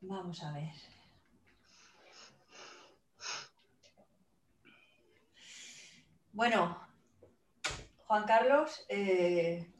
[0.00, 0.72] Vamos a ver.
[6.32, 6.80] Bueno,
[8.06, 9.70] Juan Carlos, eh,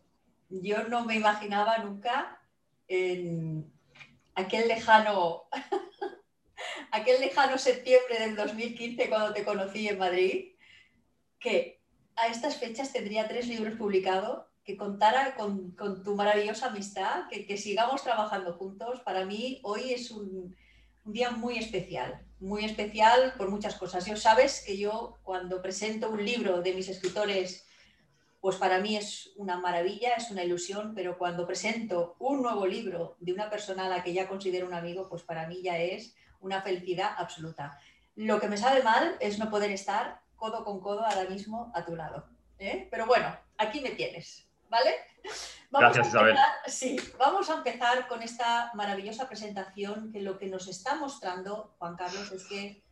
[0.51, 2.41] yo no me imaginaba nunca
[2.89, 3.73] en
[4.35, 5.45] aquel lejano,
[6.91, 10.55] aquel lejano septiembre del 2015 cuando te conocí en Madrid,
[11.39, 11.81] que
[12.17, 18.03] a estas fechas tendría tres libros publicados, que contara con, tu maravillosa amistad, que, sigamos
[18.03, 19.01] trabajando juntos.
[19.01, 20.57] Para mí hoy es un,
[21.05, 24.07] día muy especial, muy especial por muchas cosas.
[24.07, 27.67] Yo sabes que yo cuando presento un libro de mis escritores,
[28.41, 33.17] pues para mí es una maravilla, es una ilusión, pero cuando presento un nuevo libro
[33.19, 36.15] de una persona a la que ya considero un amigo, pues para mí ya es
[36.41, 37.81] una felicidad absoluta.
[38.15, 41.85] Lo que me sabe mal es no poder estar codo con codo ahora mismo a
[41.85, 42.29] tu lado.
[42.59, 42.89] ¿eh?
[42.91, 44.95] Pero bueno, aquí me tienes, ¿vale?
[45.71, 46.37] Gracias, Isabel.
[46.67, 51.95] Sí, vamos a empezar con esta maravillosa presentación que lo que nos está mostrando, Juan
[51.97, 52.83] Carlos, es que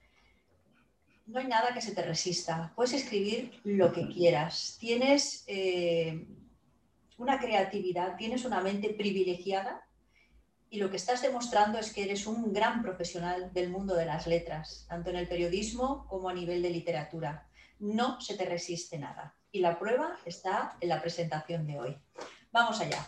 [1.27, 2.73] no hay nada que se te resista.
[2.77, 4.77] Puedes escribir lo que quieras.
[4.79, 6.27] Tienes eh,
[7.17, 9.83] una creatividad, tienes una mente privilegiada
[10.69, 14.27] y lo que estás demostrando es que eres un gran profesional del mundo de las
[14.27, 17.49] letras, tanto en el periodismo como a nivel de literatura.
[17.79, 19.35] No se te resiste nada.
[19.53, 21.97] Y la prueba está en la presentación de hoy.
[22.53, 23.07] Vamos allá.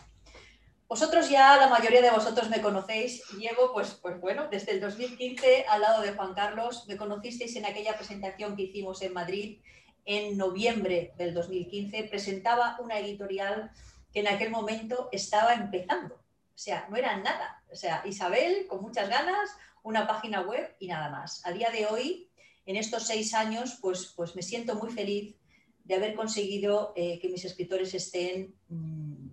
[0.87, 5.65] Vosotros ya, la mayoría de vosotros me conocéis, llevo pues, pues bueno, desde el 2015
[5.67, 9.59] al lado de Juan Carlos, me conocisteis en aquella presentación que hicimos en Madrid
[10.05, 13.71] en noviembre del 2015, presentaba una editorial
[14.11, 17.63] que en aquel momento estaba empezando o sea, no era nada.
[17.71, 19.49] O sea, Isabel con muchas ganas,
[19.81, 21.45] una página web y nada más.
[21.45, 22.29] A día de hoy,
[22.65, 25.35] en estos seis años, pues, pues me siento muy feliz
[25.83, 29.27] de haber conseguido eh, que mis escritores estén, mm,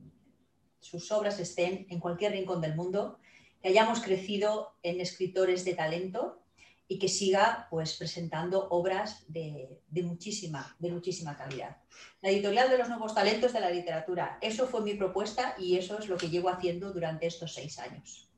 [0.80, 3.18] sus obras estén en cualquier rincón del mundo,
[3.62, 6.42] que hayamos crecido en escritores de talento
[6.88, 11.76] y que siga pues, presentando obras de, muchísima, de muchísima calidad.
[12.20, 16.00] La editorial de los nuevos talentos de la literatura, eso fue mi propuesta y eso
[16.00, 18.28] es lo que llevo haciendo durante estos seis años.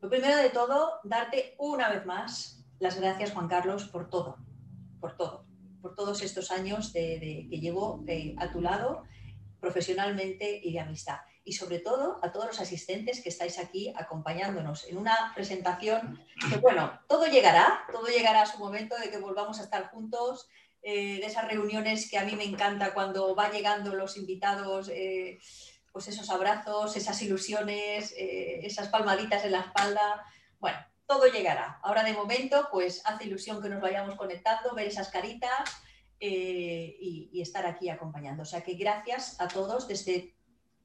[0.00, 4.38] Lo primero de todo, darte una vez más las gracias, Juan Carlos, por todo,
[6.06, 9.02] todos estos años de, que llevo eh, a tu lado
[9.58, 14.86] profesionalmente y de amistad y sobre todo a todos los asistentes que estáis aquí acompañándonos
[14.88, 19.58] en una presentación que, bueno, todo llegará, todo llegará a su momento de que volvamos
[19.58, 20.48] a estar juntos,
[20.82, 25.40] eh, de esas reuniones que a mí me encanta cuando va llegando los invitados, eh,
[25.90, 30.24] pues esos abrazos, esas ilusiones, eh, esas palmaditas en la espalda,
[30.60, 31.80] bueno, todo llegará.
[31.82, 35.70] Ahora de momento, pues hace ilusión que nos vayamos conectando, ver esas caritas.
[36.18, 38.42] Y, y estar aquí acompañando.
[38.42, 40.36] O sea que gracias a todos desde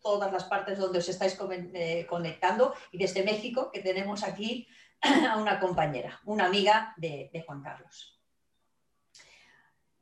[0.02, 1.38] todas las partes donde os estáis
[1.74, 4.68] eh, conectando y desde México, que tenemos aquí
[5.02, 8.19] a una compañera, una amiga de, Juan Carlos.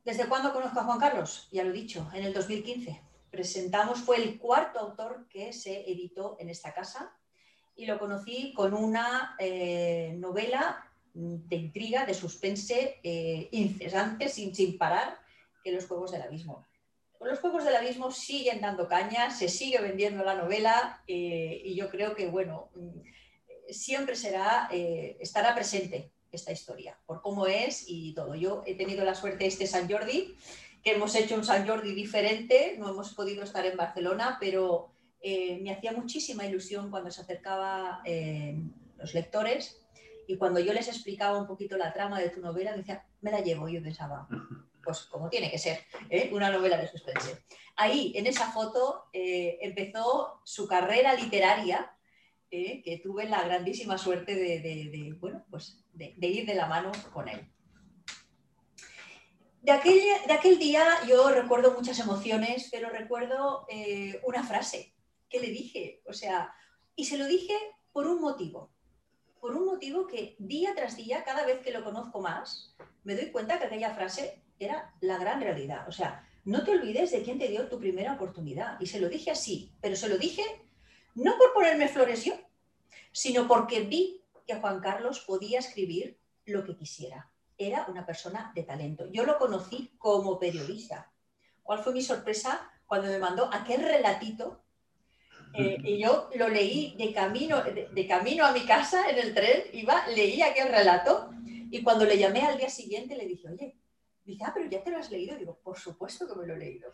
[0.04, 1.48] ¿Desde cuándo conozco a Juan Carlos?
[1.52, 3.02] Ya lo he dicho, en el 2015.
[3.30, 7.14] Presentamos, fue el cuarto autor que se editó en esta casa
[7.76, 15.18] y lo conocí con una eh, novela de intriga, de suspense eh, incesante, sin, parar,
[15.62, 16.66] que Los Juegos del Abismo
[17.22, 21.90] los Juegos del Abismo siguen dando caña, se sigue vendiendo la novela eh, y yo
[21.90, 23.00] creo que, bueno, mm,
[23.68, 28.36] siempre será, eh, estará presente esta historia, por cómo es y todo.
[28.36, 30.34] Yo he tenido la suerte este San Jordi,
[30.82, 34.90] que hemos hecho un San Jordi diferente, no hemos podido estar en Barcelona, pero
[35.22, 38.02] me hacía muchísima ilusión cuando se acercaba
[38.96, 39.76] los lectores
[40.30, 43.32] y cuando yo les explicaba un poquito la trama de tu novela, me decía, me
[43.32, 44.28] la llevo, yo pensaba,
[44.84, 46.30] pues como tiene que ser, ¿eh?
[46.32, 47.42] una novela de suspense.
[47.74, 51.92] Ahí, en esa foto, eh, empezó su carrera literaria,
[52.48, 52.80] ¿eh?
[52.84, 57.50] que tuve la grandísima suerte de, bueno, pues de, ir de la mano con él.
[59.62, 63.66] De aquel, de aquel, día yo recuerdo muchas emociones, pero recuerdo
[64.22, 64.94] una frase
[65.28, 66.54] que le dije, o sea,
[66.94, 67.54] y se lo dije
[67.92, 68.72] por un motivo,
[69.40, 73.30] por un motivo que día tras día, cada vez que lo conozco más, me doy
[73.30, 75.88] cuenta que aquella frase era la gran realidad.
[75.88, 78.78] O sea, no te olvides de quién te dio tu primera oportunidad.
[78.80, 80.42] Y se lo dije así, pero se lo dije
[81.14, 82.34] no por ponerme flores yo,
[83.12, 87.30] sino porque vi que Juan Carlos podía escribir lo que quisiera.
[87.58, 89.06] Era una persona de talento.
[89.10, 91.12] Yo lo conocí como periodista.
[91.62, 94.62] ¿Cuál fue mi sorpresa cuando me mandó aquel relatito?
[95.54, 99.64] Eh, y yo lo leí de camino, de camino a mi casa en el tren,
[99.72, 101.30] iba, leí aquel relato
[101.70, 103.74] y cuando le llamé al día siguiente le dije, oye,
[104.30, 105.36] Dice, ah, pero ya te lo has leído.
[105.36, 106.92] Digo, por supuesto que me lo he leído.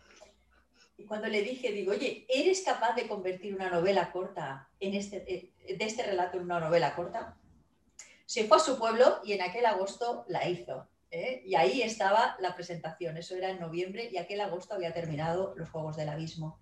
[0.97, 5.17] Y cuando le dije, digo, oye, ¿eres capaz de convertir una novela corta en este,
[5.31, 7.37] eh, de este relato en una novela corta?
[8.25, 10.87] Se fue a su pueblo y en aquel agosto la hizo.
[11.11, 11.43] ¿eh?
[11.45, 13.17] Y ahí estaba la presentación.
[13.17, 16.59] Eso era en noviembre y aquel agosto había terminado los Juegos del Abismo.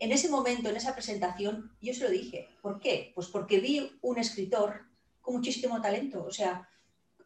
[0.00, 2.48] En ese momento, en esa presentación, yo se lo dije.
[2.62, 3.12] ¿Por qué?
[3.14, 4.86] Pues porque vi un escritor
[5.20, 6.24] con muchísimo talento.
[6.24, 6.66] O sea,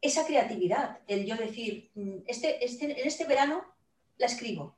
[0.03, 3.65] esa creatividad, el yo decir, mm, este, este, en este verano
[4.19, 4.77] la escribo,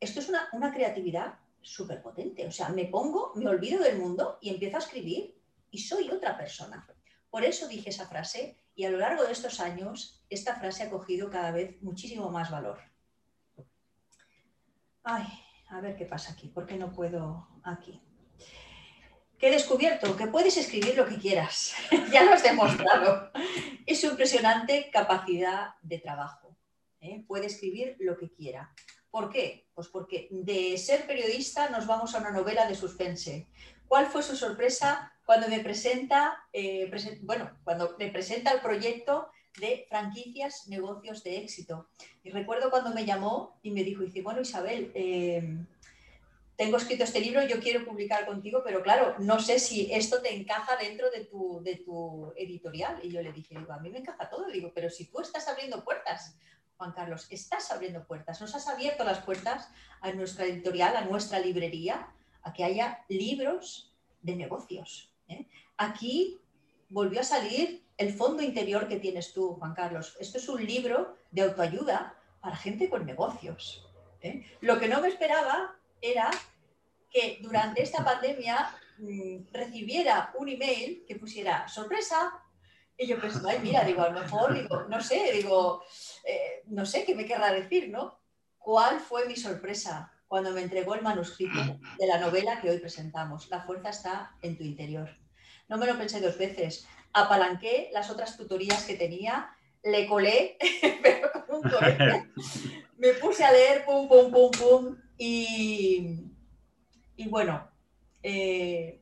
[0.00, 2.46] esto es una, creatividad súper potente.
[2.46, 5.40] O sea, me pongo, me olvido del mundo y empiezo a escribir
[5.70, 6.84] y soy otra persona.
[7.30, 10.90] Por eso dije esa frase y a lo largo de estos años esta frase ha
[10.90, 12.80] cogido cada vez muchísimo más valor.
[15.04, 15.26] Ay,
[15.70, 18.00] a ver qué pasa aquí, ¿por qué no puedo aquí?
[19.38, 20.16] ¿Qué he descubierto?
[20.16, 21.74] Que puedes escribir lo que quieras,
[22.12, 23.30] ya lo has demostrado.
[23.86, 26.56] Es su impresionante capacidad de trabajo.
[27.00, 27.24] ¿eh?
[27.26, 28.74] Puede escribir lo que quiera.
[29.10, 29.68] ¿Por qué?
[29.74, 33.48] Pues porque de ser periodista nos vamos a una novela de suspense.
[33.88, 36.90] ¿Cuál fue su sorpresa cuando me presenta, eh,
[37.22, 41.88] bueno, cuando me presenta el proyecto de franquicias, negocios de éxito?
[42.22, 45.58] Y recuerdo cuando me llamó y me dijo, dice, bueno Isabel, eh,
[46.60, 50.36] tengo escrito este libro, yo quiero publicar contigo, pero claro, no sé si esto te
[50.36, 53.00] encaja dentro de tu, de tu editorial.
[53.02, 55.48] Y yo le dije, digo, a mí me encaja todo, digo, pero si tú estás
[55.48, 56.36] abriendo puertas,
[56.76, 59.70] Juan Carlos, estás abriendo puertas, nos has abierto las puertas
[60.02, 62.12] a nuestra editorial, a nuestra librería,
[62.42, 65.14] a que haya libros de negocios.
[65.28, 65.46] ¿eh?
[65.78, 66.42] Aquí
[66.90, 70.16] volvió a salir el fondo interior que tienes tú, Juan Carlos.
[70.20, 73.88] Esto es un libro de autoayuda para gente con negocios.
[74.20, 74.44] ¿eh?
[74.60, 76.30] Lo que no me esperaba era
[77.10, 82.42] que durante esta pandemia mm, recibiera un email que pusiera sorpresa,
[82.96, 85.82] y yo pensé, ay, mira, digo, a lo mejor, digo, no sé, digo,
[86.24, 88.20] eh, no sé qué me querrá decir, ¿no?
[88.58, 93.48] ¿Cuál fue mi sorpresa cuando me entregó el manuscrito de la novela que hoy presentamos?
[93.48, 95.08] La fuerza está en tu interior.
[95.70, 96.84] No me lo pensé dos veces.
[97.12, 99.50] Apalanqué las otras tutorías que tenía,
[99.84, 100.58] le colé,
[101.02, 102.26] pero con un colegio.
[102.98, 106.26] Me puse a leer, pum, pum, pum, pum, y,
[107.16, 107.70] y bueno,
[108.22, 109.00] eh,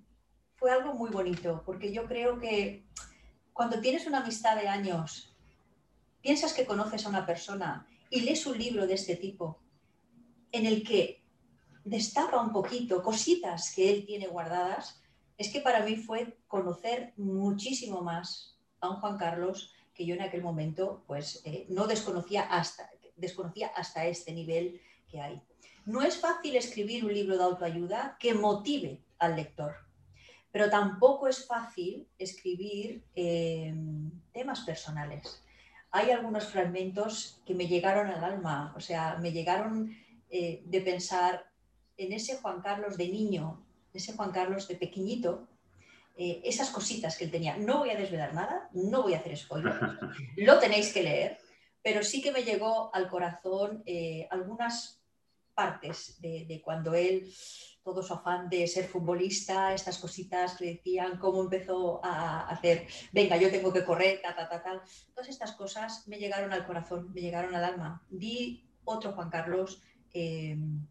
[0.54, 2.86] fue algo muy bonito, porque yo creo que
[3.52, 5.36] cuando tienes una amistad de años,
[6.20, 9.60] piensas que conoces a una persona y lees un libro de este tipo
[10.52, 11.24] en el que
[11.82, 15.00] destapa un poquito cositas que él tiene guardadas,
[15.38, 20.22] es que para mí fue conocer muchísimo más a un Juan Carlos que yo en
[20.22, 25.40] aquel momento pues eh, no desconocía hasta, desconocía hasta este nivel que hay.
[25.86, 29.74] No es fácil escribir un libro de autoayuda que motive al lector.
[30.50, 33.74] Pero tampoco es fácil escribir eh,
[34.32, 35.42] temas personales.
[35.90, 39.96] Hay algunos fragmentos que me llegaron al alma, o sea, me llegaron
[40.30, 41.50] eh, de pensar
[41.96, 45.48] en ese Juan Carlos de niño, ese Juan Carlos de pequeñito,
[46.16, 47.56] eh, esas cositas que él tenía.
[47.56, 49.74] No voy a desvelar nada, no voy a hacer spoiler,
[50.36, 51.38] lo tenéis que leer,
[51.82, 53.84] pero sí que me llegó al corazón
[54.30, 54.98] algunas
[55.58, 57.28] partes de, cuando él
[57.82, 63.36] todo su afán de ser futbolista, estas cositas que decían, cómo empezó a hacer, venga,
[63.36, 64.84] yo tengo que correr, ta, ta, ta, ta.
[65.14, 68.04] Todas estas cosas me llegaron al corazón, me llegaron al alma.
[68.08, 69.82] Di otro Juan Carlos
[70.12, 70.86] em,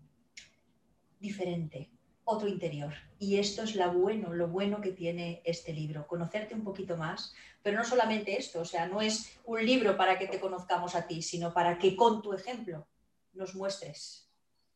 [1.19, 1.91] diferente,
[2.27, 2.93] otro interior.
[3.19, 7.33] Y esto es lo bueno, lo bueno que tiene este libro, conocerte un poquito más,
[7.63, 11.07] pero no solamente esto, o sea, no es un libro para que te conozcamos a
[11.07, 12.85] ti, sino para que con tu ejemplo
[13.33, 14.29] nos muestres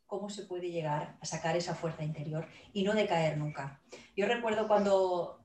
[0.08, 3.82] cómo se puede llegar a sacar esa fuerza interior y no decaer nunca.
[4.16, 5.44] Yo recuerdo cuando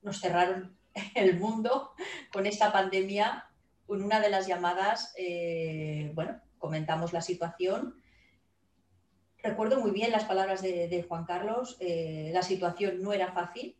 [0.00, 0.74] nos cerraron
[1.14, 1.92] el mundo
[2.32, 3.46] con esta pandemia,
[3.90, 7.94] en una de las llamadas, eh, bueno, comentamos la situación.
[9.42, 13.76] Recuerdo muy bien las palabras de, Juan Carlos, eh, la situación no era fácil,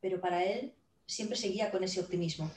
[0.00, 0.74] pero para él
[1.06, 2.50] siempre seguía con ese optimismo.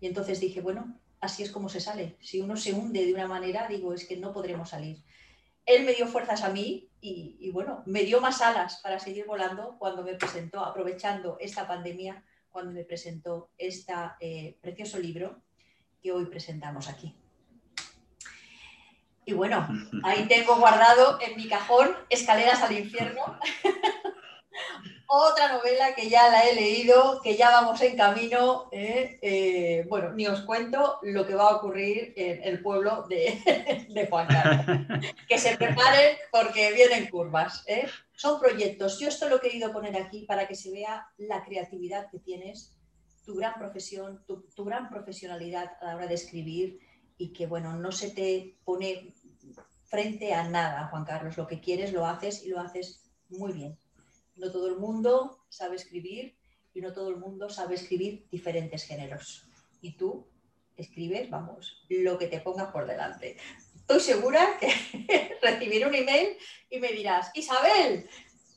[0.00, 2.16] Y entonces dije, bueno, así es como se sale.
[2.20, 5.02] Si uno se hunde de una manera, digo, es que no podremos salir.
[5.64, 9.76] Él me dio fuerzas a mí y, bueno, me dio más alas para seguir volando
[9.78, 15.42] cuando me presentó, aprovechando esta pandemia, cuando me presentó este precioso libro
[16.02, 17.14] que hoy presentamos aquí.
[19.24, 19.66] Y bueno,
[20.04, 23.38] ahí tengo guardado en mi cajón Escaleras al infierno.
[25.06, 28.68] otra novela que ya la he leído, que ya vamos en camino.
[28.72, 29.18] ¿eh?
[29.22, 34.06] Eh, bueno, ni os cuento lo que va a ocurrir en el pueblo de, de
[34.06, 34.66] Juan Carlos.
[35.28, 37.64] Que se preparen porque vienen curvas.
[37.66, 37.86] ¿eh?
[38.12, 38.98] Son proyectos.
[38.98, 42.76] Yo esto lo he querido poner aquí para que se vea la creatividad que tienes,
[43.24, 46.78] tu gran profesión, tu, gran profesionalidad a la hora de escribir
[47.16, 49.12] y que, bueno, no se te pone
[49.84, 51.36] frente a nada, Juan Carlos.
[51.36, 53.78] Lo que quieres lo haces y lo haces muy bien.
[54.36, 56.36] No todo el mundo sabe escribir
[56.74, 59.46] y no todo el mundo sabe escribir diferentes géneros.
[59.80, 60.26] Y tú
[60.76, 63.36] escribes, vamos, lo que te pongas por delante.
[63.76, 66.36] Estoy segura que recibiré un email
[66.70, 68.08] y me dirás, Isabel,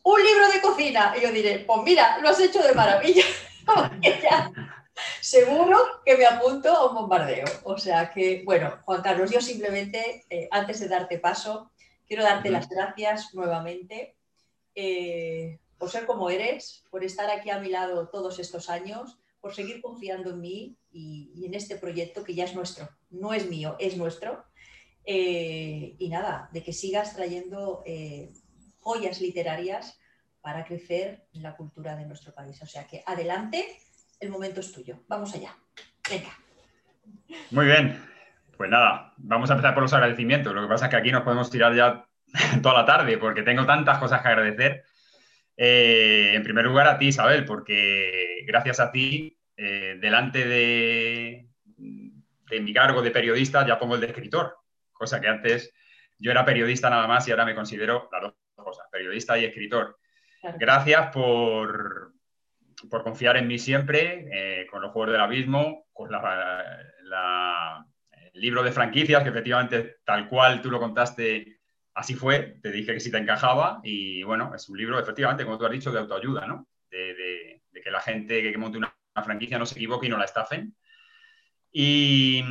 [0.04, 1.14] un libro de cocina.
[1.18, 3.26] Y yo diré, pues mira, lo has hecho de maravilla.
[5.22, 7.46] seguro que me apunto a un bombardeo.
[7.64, 11.72] O sea que, bueno, Juan Carlos, yo simplemente, eh, antes de darte paso,
[12.08, 14.16] quiero darte las gracias nuevamente
[14.76, 19.54] eh, por ser como eres, por estar aquí a mi lado todos estos años, por
[19.54, 22.90] seguir confiando en mí y, en este proyecto que ya es nuestro.
[23.10, 24.46] No es mío, es nuestro.
[25.06, 27.84] Eh, y nada, de que sigas trayendo
[28.80, 30.00] joyas literarias
[30.42, 32.62] para crecer la cultura de nuestro país.
[32.62, 33.68] O sea que adelante
[34.20, 35.04] el momento es tuyo.
[35.08, 35.56] Vamos allá.
[36.10, 36.30] Venga.
[37.52, 38.04] Muy bien.
[38.56, 40.54] Pues nada, vamos a empezar por los agradecimientos.
[40.54, 42.06] Lo que pasa es que aquí nos podemos tirar ya
[42.62, 44.84] toda la tarde porque tengo tantas cosas que agradecer.
[45.56, 52.60] Eh, en primer lugar a ti, Isabel, porque gracias a ti, eh, delante de, de
[52.60, 54.56] mi cargo de periodista, ya pongo el de escritor,
[54.92, 55.74] cosa que antes
[56.20, 59.98] yo era periodista nada más y ahora me considero las dos cosas, periodista y escritor.
[60.58, 62.14] Gracias por,
[62.90, 66.22] por confiar en mí siempre, eh, con los Juegos del Abismo, con el
[68.34, 71.60] libro de franquicias, que efectivamente, tal cual tú lo contaste,
[71.96, 75.58] así fue, te dije que sí te encajaba, y bueno, es un libro, efectivamente, como
[75.58, 76.68] tú has dicho, de autoayuda, ¿no?
[76.90, 80.26] De, que la gente que, monte una, una, franquicia no se equivoque y no la
[80.26, 80.76] estafen.
[81.72, 82.44] Y,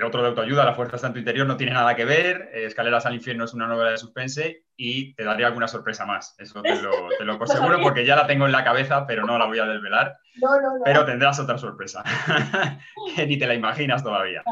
[0.00, 2.50] el otro de autoayuda, La fuerza está en tu interior, no tiene nada que ver.
[2.54, 6.34] Eh, Escaleras al infierno es una novela de suspense y te daría alguna sorpresa más.
[6.38, 9.38] Eso te lo, te lo aseguro porque ya la tengo en la cabeza, pero no
[9.38, 10.16] la voy a desvelar.
[10.84, 12.02] Pero tendrás otra sorpresa
[13.14, 14.42] que ni te la imaginas todavía.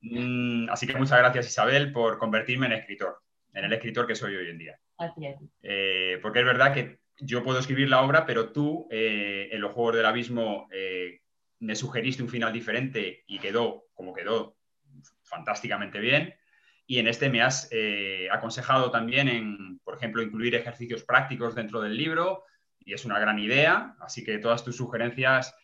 [0.00, 3.20] Mm, así que muchas gracias Isabel por convertirme en escritor,
[3.52, 4.78] en el escritor que soy hoy en día.
[5.62, 9.72] Eh, porque es verdad que yo puedo escribir la obra, pero tú eh, en los
[9.72, 10.66] Juegos del Abismo
[11.60, 14.56] me sugeriste un final diferente y quedó como quedó
[15.22, 16.34] fantásticamente bien.
[16.86, 21.80] Y en este me has eh, aconsejado también en, por ejemplo, incluir ejercicios prácticos dentro
[21.80, 22.44] del libro
[22.78, 23.96] y es una gran idea.
[24.00, 25.54] Así que todas tus sugerencias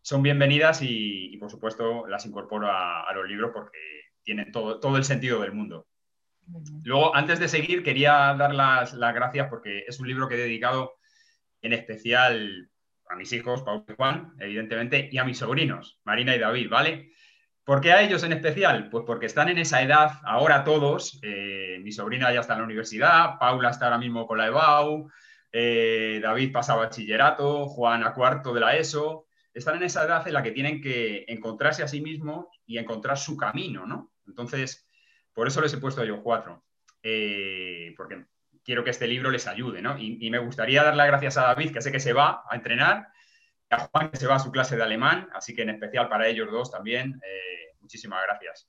[0.00, 3.78] son bienvenidas y, por supuesto, las incorporo a, los libros porque
[4.22, 5.86] tienen todo, todo el sentido del mundo.
[6.82, 10.38] Luego, antes de seguir, quería dar las, las, gracias porque es un libro que he
[10.38, 10.94] dedicado
[11.60, 12.71] en especial
[13.12, 17.12] a mis hijos, Pau y Juan, evidentemente, y a mis sobrinos, Marina y David, ¿vale?
[17.62, 18.88] ¿Por qué a ellos en especial?
[18.90, 22.64] Pues porque están en esa edad, ahora todos, eh, mi sobrina ya está en la
[22.64, 25.10] universidad, Paula está ahora mismo con la EBAU,
[25.52, 30.32] eh, David pasa bachillerato, Juan a cuarto de la ESO, están en esa edad en
[30.32, 34.10] la que tienen que encontrarse a sí mismos y encontrar su camino, ¿no?
[34.26, 34.88] Entonces,
[35.34, 36.64] por eso les he puesto a ellos cuatro,
[37.02, 38.24] eh, porque
[38.64, 39.98] quiero que este libro les ayude, ¿no?
[39.98, 43.08] Y, me gustaría dar las gracias a David, que sé que se va a entrenar,
[43.70, 46.08] y a Juan, que se va a su clase de alemán, así que en especial
[46.08, 48.68] para ellos dos también, eh, muchísimas gracias.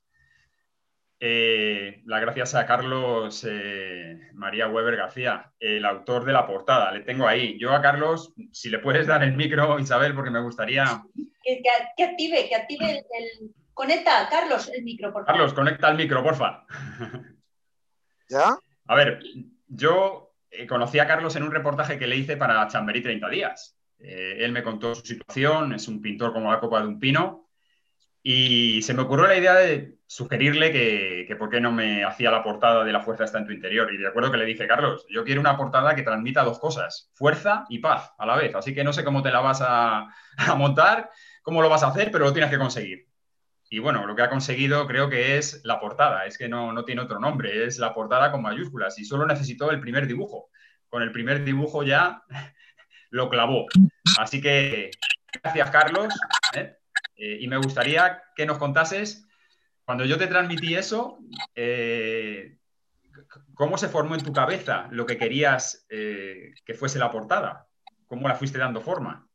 [1.20, 6.92] Eh, las gracias a Carlos eh, María Weber García, el autor de la portada.
[6.92, 7.58] Le tengo ahí.
[7.58, 11.02] Yo a Carlos, si le puedes dar el micro, Isabel, porque me gustaría...
[11.42, 11.62] Que,
[12.04, 13.54] active, que active el, el...
[13.72, 15.26] Conecta, Carlos, el micro, por favor.
[15.26, 16.64] Carlos, conecta el micro, porfa.
[18.28, 18.56] ¿Ya?
[18.86, 19.20] A ver,
[19.74, 23.76] yo eh, conocí a Carlos en un reportaje que le hice para Chamberí 30 días.
[23.98, 27.48] Eh, él me contó su situación, es un pintor como la copa de un pino,
[28.22, 32.42] y se me ocurrió la idea de sugerirle que, por qué no me hacía la
[32.42, 33.92] portada de La fuerza está en tu interior.
[33.92, 37.10] Y de acuerdo que le dije, Carlos, yo quiero una portada que transmita dos cosas,
[37.14, 38.54] fuerza y paz a la vez.
[38.54, 40.08] Así que no sé cómo te la vas a
[40.56, 41.10] montar,
[41.42, 43.08] cómo lo vas a hacer, pero lo tienes que conseguir.
[43.74, 47.00] Y bueno, lo que ha conseguido creo que es la portada, es que no, tiene
[47.00, 50.48] otro nombre, es la portada con mayúsculas y solo necesitó el primer dibujo.
[50.88, 52.22] Con el primer dibujo ya
[53.10, 53.66] lo clavó.
[54.20, 54.92] Así que
[55.42, 56.14] gracias Carlos.
[56.54, 56.76] ¿eh?
[57.16, 59.26] Eh, y me gustaría que nos contases,
[59.84, 61.18] cuando yo te transmití eso,
[61.56, 62.56] eh,
[63.54, 67.66] ¿cómo se formó en tu cabeza lo que querías que fuese la portada?
[68.06, 69.28] ¿Cómo la fuiste dando forma?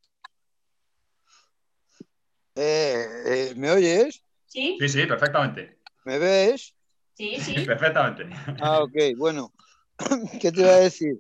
[2.55, 4.28] ¿Me oyes?
[4.49, 4.77] ¿Sí?
[4.87, 5.77] Sí, perfectamente.
[6.05, 6.75] ¿Me ves?
[7.13, 7.65] Sí, sí.
[7.65, 8.27] perfectamente.
[8.59, 9.53] Ah, ok, bueno.
[10.41, 11.19] ¿Qué te iba a decir?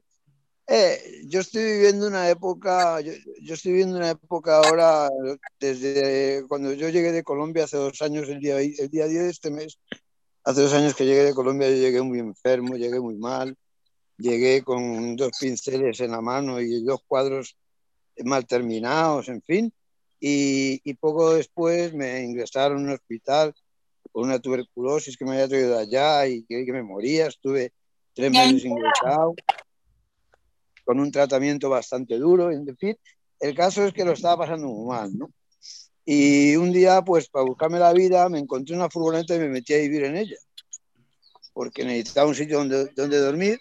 [0.67, 3.11] Eh, yo estoy viviendo una época, yo,
[3.53, 5.09] estoy viviendo una época ahora,
[5.59, 9.29] desde cuando yo llegué de Colombia hace dos años, el día, el día 10 de
[9.29, 9.79] este mes,
[10.43, 13.55] hace dos años que llegué de Colombia, yo llegué muy enfermo, llegué muy mal,
[14.17, 17.57] llegué con dos pinceles en la mano y dos cuadros
[18.23, 19.73] mal terminados, en fin
[20.19, 23.53] y, poco después me ingresaron en un hospital
[24.11, 27.27] con una tuberculosis que me había traído allá y que, que me moría.
[27.27, 27.73] Estuve
[28.13, 29.35] tres meses ingresado
[30.83, 32.97] con un tratamiento bastante duro, en fin.
[33.39, 35.29] El caso es que lo estaba pasando muy mal, ¿no?
[36.03, 39.75] Y un día, pues para buscarme la vida, me encontré una furgoneta y me metí
[39.75, 40.37] a vivir en ella,
[41.53, 43.59] porque necesitaba un sitio donde, donde dormir.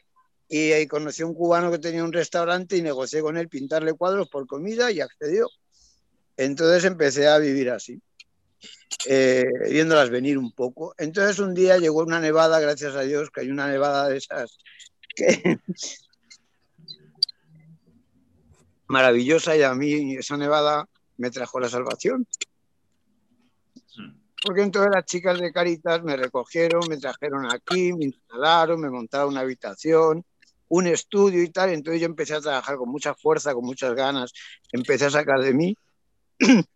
[0.48, 3.92] Y ahí conocí a un cubano que tenía un restaurante y negocié con él pintarle
[3.92, 5.46] cuadros por comida y accedió.
[6.38, 8.00] Entonces empecé a vivir así,
[9.06, 10.94] eh, viéndolas venir un poco.
[10.96, 14.56] Entonces un día llegó una nevada, gracias a Dios, que hay una nevada de esas
[15.16, 15.58] que,
[18.86, 22.24] maravillosa y a mí esa nevada me trajo la salvación.
[24.46, 29.30] Porque entonces las chicas de Caritas me recogieron, me trajeron aquí, me instalaron, me montaron
[29.30, 30.24] una habitación,
[30.68, 31.70] un estudio y tal.
[31.70, 34.32] Entonces yo empecé a trabajar con mucha fuerza, con muchas ganas.
[34.70, 35.76] Empecé a sacar de mí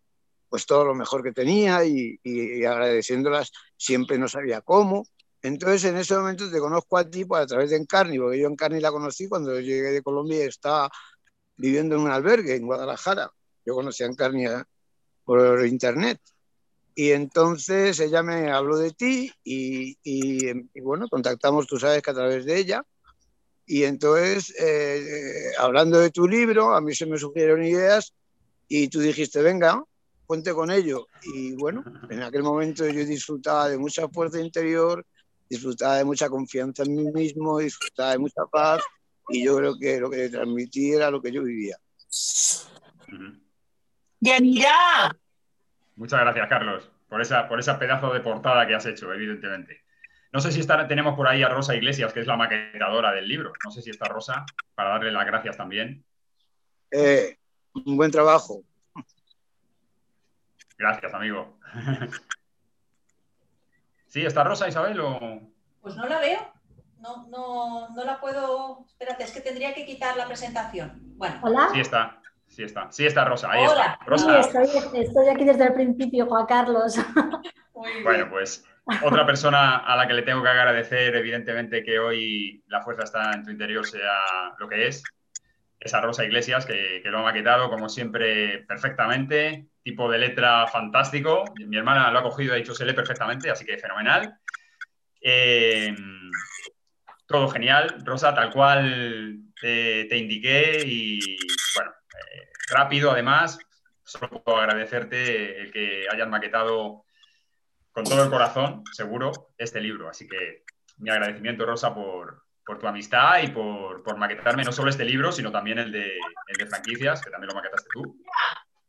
[0.49, 2.19] pues todo lo mejor que tenía y,
[2.64, 5.04] agradeciéndolas siempre no sabía cómo.
[5.40, 8.49] Entonces en ese momento te conozco a ti pues, a través de Encarni, porque yo
[8.49, 10.90] Encarni la conocí cuando llegué de Colombia y estaba
[11.57, 13.31] viviendo en un albergue en Guadalajara.
[13.64, 14.66] Yo conocía a Encarnia
[15.25, 16.21] por internet.
[16.95, 19.97] Y entonces ella me habló de ti y,
[20.81, 22.85] bueno, contactamos, tú sabes que a través de ella.
[23.64, 28.12] Y entonces, eh, hablando de tu libro, a mí se me surgieron ideas
[28.69, 29.83] y tú dijiste, venga,
[30.26, 31.07] cuente con ello.
[31.35, 35.04] Y bueno, en aquel momento yo disfrutaba de mucha fuerza interior,
[35.49, 38.83] disfrutaba de mucha confianza en mí mismo, disfrutaba de mucha paz
[39.28, 41.76] y yo creo que lo que transmití era lo que yo vivía.
[44.21, 45.14] ¡Yanira!
[45.97, 49.83] Muchas gracias, Carlos, por esa, por esa pedazo de portada que has hecho, evidentemente.
[50.33, 53.28] No sé si está, tenemos por ahí a Rosa Iglesias, que es la maquetadora del
[53.28, 53.52] libro.
[53.62, 56.02] No sé si está Rosa, para darle las gracias también.
[56.90, 57.37] Eh,
[57.75, 58.62] un buen trabajo.
[60.79, 61.59] Gracias, amigo.
[64.09, 64.25] ¿Sí?
[64.25, 65.00] ¿Está Rosa, Isabel?
[65.00, 65.41] O...
[65.81, 66.52] Pues no la veo
[67.02, 68.85] no, no, no la puedo.
[68.87, 70.93] Espérate, es que tendría que quitar la presentación.
[71.17, 71.41] Bueno.
[71.43, 71.69] Hola.
[71.73, 73.51] Sí está, sí está, sí está Rosa.
[73.51, 73.99] Ahí Hola.
[73.99, 74.05] está.
[74.07, 74.42] Rosa.
[74.44, 76.96] Sí, estoy, aquí desde el principio, Juan Carlos.
[78.05, 78.64] bueno, pues
[79.03, 83.33] otra persona a la que le tengo que agradecer, evidentemente, que hoy la fuerza está
[83.33, 85.03] en tu interior, sea lo que es,
[85.85, 89.66] es a Rosa Iglesias, que, lo ha maquetado, como siempre, perfectamente.
[89.83, 91.45] Tipo de letra fantástico.
[91.66, 94.38] Mi hermana lo ha cogido y ha dicho se lee perfectamente, así que fenomenal.
[95.21, 95.95] Eh,
[97.27, 101.18] todo genial, Rosa, tal cual te, indiqué y
[101.75, 103.59] bueno, eh, rápido además.
[104.05, 107.05] Solo puedo agradecerte el que hayas maquetado
[107.90, 110.09] con todo el corazón, seguro, este libro.
[110.09, 110.64] Así que
[110.99, 115.51] mi agradecimiento, Rosa, por, tu amistad y por, por, maquetarme no solo este libro, sino
[115.51, 116.16] también el de,
[116.48, 118.16] el de franquicias, que también lo maquetaste tú.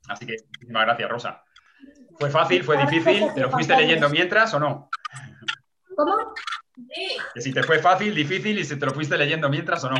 [0.08, 1.44] Así que muchísimas gracias, Rosa.
[2.20, 2.64] ¿Fue fácil?
[2.64, 3.34] ¿Fue difícil?
[3.34, 4.90] ¿Te lo fuiste leyendo mientras o no?
[5.96, 6.34] ¿Cómo?
[7.34, 9.98] Que si te fue fácil, difícil y si te lo fuiste leyendo mientras o no.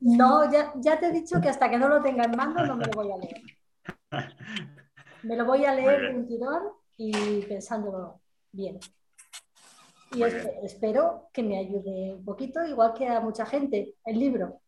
[0.00, 2.84] No, ya, te he dicho que hasta que no lo tenga en mano no me
[2.84, 3.42] lo voy a leer.
[5.22, 6.62] Me lo voy a leer un tirón
[6.96, 8.20] y pensándolo
[8.50, 8.80] bien.
[10.14, 14.60] Y espero que me ayude un poquito, igual que a mucha gente, el libro.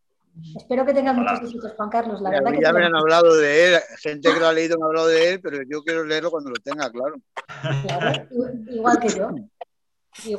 [0.57, 2.21] Espero que tengas muchos éxitos, Juan Carlos.
[2.21, 4.79] La verdad ya, que ya me han hablado de él, gente que lo ha leído
[4.79, 7.15] me ha hablado de él, pero yo quiero leerlo cuando lo tenga, claro.
[7.83, 8.29] Claro,
[8.69, 9.31] igual que yo.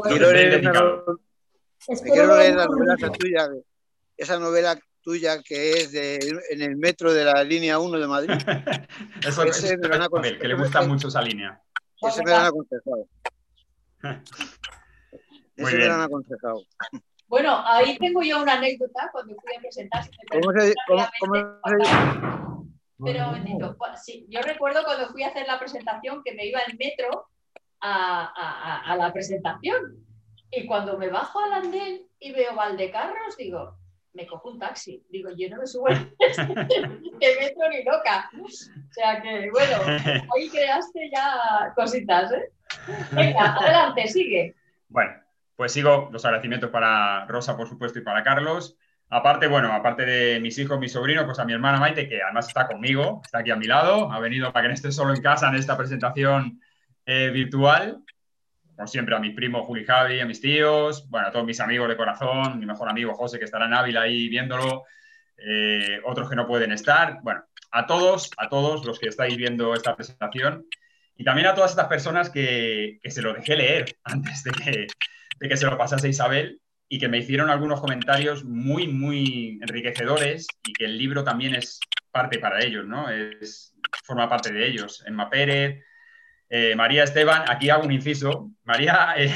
[0.04, 3.50] Quiero leer, quiero leer la novela tuya,
[4.18, 6.18] esa novela tuya que es de,
[6.50, 8.32] en el metro de la línea 1 de Madrid.
[9.26, 11.62] Eso es que le gusta mucho esa línea.
[12.02, 13.08] Ese me lo han aconsejado.
[15.58, 16.62] Han aconsejado.
[17.28, 20.04] Bueno, ahí tengo yo una anécdota cuando fui a presentar.
[20.32, 22.36] ¿Cómo se, cómo, cómo se...
[23.04, 26.78] Pero, bendito, sí, yo recuerdo cuando fui a hacer la presentación que me iba en
[26.78, 27.28] metro
[27.82, 30.06] a, la presentación.
[30.52, 33.78] Y cuando me bajo al andén y veo Valdecarros, digo,
[34.13, 35.06] me cojo un taxi.
[35.10, 35.96] Digo, yo no me subo de
[37.20, 38.30] metro ni loca.
[38.41, 38.48] O
[38.91, 39.78] sea que, bueno,
[40.36, 42.52] ahí creaste ya cositas, ¿eh?
[43.12, 44.56] Venga, adelante, sigue.
[44.88, 45.12] Bueno,
[45.56, 48.78] pues sigo los agradecimientos para Rosa, por supuesto, y para Carlos.
[49.10, 52.48] Aparte, bueno, aparte de mis hijos, mis sobrinos, pues a mi hermana Maite, que además
[52.48, 55.22] está conmigo, está aquí a mi lado, ha venido para que no esté solo en
[55.22, 56.60] casa en esta presentación
[57.06, 58.04] eh, virtual,
[58.76, 61.88] como siempre, a mi primo Juli Javi, a mis tíos, bueno, a todos mis amigos
[61.88, 64.84] de corazón, mi mejor amigo José, que estará en Ávila ahí viéndolo,
[65.38, 69.74] eh, otros que no pueden estar, bueno, a todos, a todos los que estáis viendo
[69.74, 70.65] esta presentación
[71.15, 74.88] y también a todas estas personas que se lo dejé leer antes de que,
[75.36, 80.48] de que se lo pasase Isabel y que me hicieron algunos comentarios muy, muy enriquecedores
[80.67, 81.80] y que el libro también es
[82.12, 83.10] parte para ellos, ¿no?
[83.10, 85.04] Es, forma parte de ellos.
[85.06, 85.84] Emma Pérez,
[86.50, 88.52] eh, María Esteban, aquí hago un inciso.
[88.63, 89.34] María eh,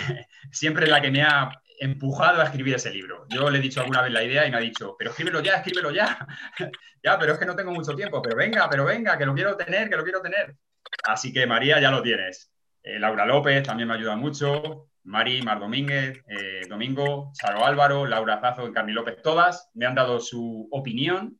[0.51, 3.25] siempre es la que me ha empujado a escribir ese libro.
[3.29, 5.55] Yo le he dicho alguna vez la idea y me ha dicho, pero escríbelo ya,
[5.55, 6.27] escríbelo ya.
[7.03, 9.55] ya, pero es que no tengo mucho tiempo, pero venga, pero venga, que lo quiero
[9.55, 10.55] tener, que lo quiero tener.
[11.03, 12.51] Así que María, ya lo tienes.
[12.83, 14.89] Eh, Laura López también me ayuda mucho.
[15.03, 16.23] Mari, Mar Domínguez,
[16.67, 21.37] Domingo, Charo Álvaro, Laura Zazo, Encarni López, todas me han dado su opinión.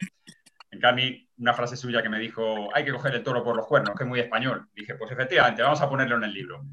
[0.71, 3.95] Encarni una frase suya que me dijo, hay que coger el toro por los cuernos,
[3.95, 4.67] que es muy español.
[4.73, 6.63] Dije, pues efectivamente, vamos a ponerlo en el libro.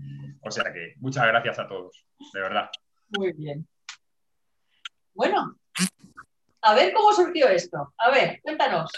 [0.42, 2.70] O sea que muchas gracias a todos, de verdad.
[3.10, 3.66] Muy bien.
[5.14, 5.58] Bueno,
[6.60, 7.94] a ver cómo surgió esto.
[7.96, 8.90] A ver, cuéntanos.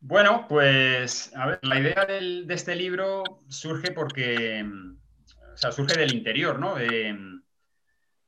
[0.00, 4.64] Bueno, pues a ver, la idea de este libro surge porque,
[5.58, 6.76] o sea, surge del interior, ¿no?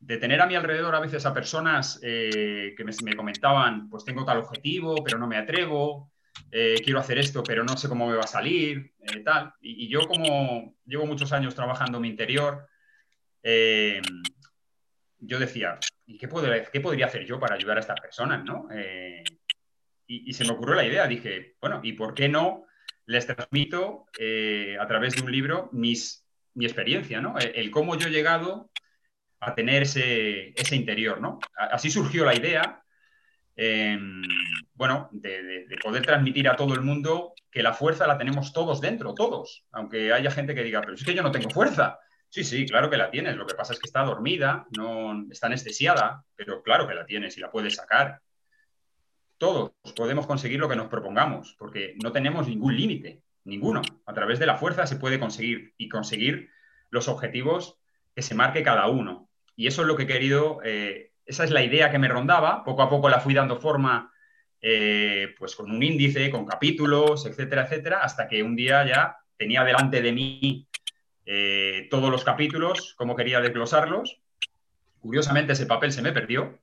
[0.00, 4.24] de tener a mi alrededor a veces a personas eh, que me, comentaban, pues tengo
[4.24, 6.10] tal objetivo, pero no me atrevo,
[6.50, 9.52] eh, quiero hacer esto, pero no sé cómo me va a salir, eh, tal.
[9.60, 12.66] Y, yo como llevo muchos años trabajando en mi interior,
[15.18, 16.28] yo decía, ¿y qué,
[16.72, 18.68] qué, podría hacer yo para ayudar a estas personas, no?
[20.08, 22.64] Y, se me ocurrió la idea, dije, bueno, ¿y por qué no
[23.06, 24.06] les transmito
[24.80, 27.38] a través de un libro mis, mi experiencia, ¿no?
[27.38, 28.70] el cómo yo he llegado
[29.40, 31.38] a tener ese, interior, ¿no?
[31.56, 32.82] Así surgió la idea,
[33.56, 34.22] em,
[34.74, 39.14] bueno, de, poder transmitir a todo el mundo que la fuerza la tenemos todos dentro,
[39.14, 41.98] todos, aunque haya gente que diga, pero es que yo no tengo fuerza.
[42.28, 45.48] Sí, sí, claro que la tienes, lo que pasa es que está dormida, no está
[45.48, 48.20] anestesiada, pero claro que la tienes y la puedes sacar.
[49.38, 53.82] Todos podemos conseguir lo que nos propongamos, porque no tenemos ningún límite, ninguno.
[54.06, 56.48] A través de la fuerza se puede conseguir y conseguir
[56.88, 57.78] los objetivos
[58.14, 59.28] que se marque cada uno.
[59.56, 62.64] Y eso es lo que he querido, eh, esa es la idea que me rondaba,
[62.64, 64.12] poco a poco la fui dando forma,
[64.62, 69.64] eh, pues con un índice, con capítulos, etcétera, etcétera, hasta que un día ya tenía
[69.64, 70.66] delante de mí
[71.26, 74.20] eh, todos los capítulos, cómo quería desglosarlos.
[75.00, 76.58] Curiosamente ese papel se me perdió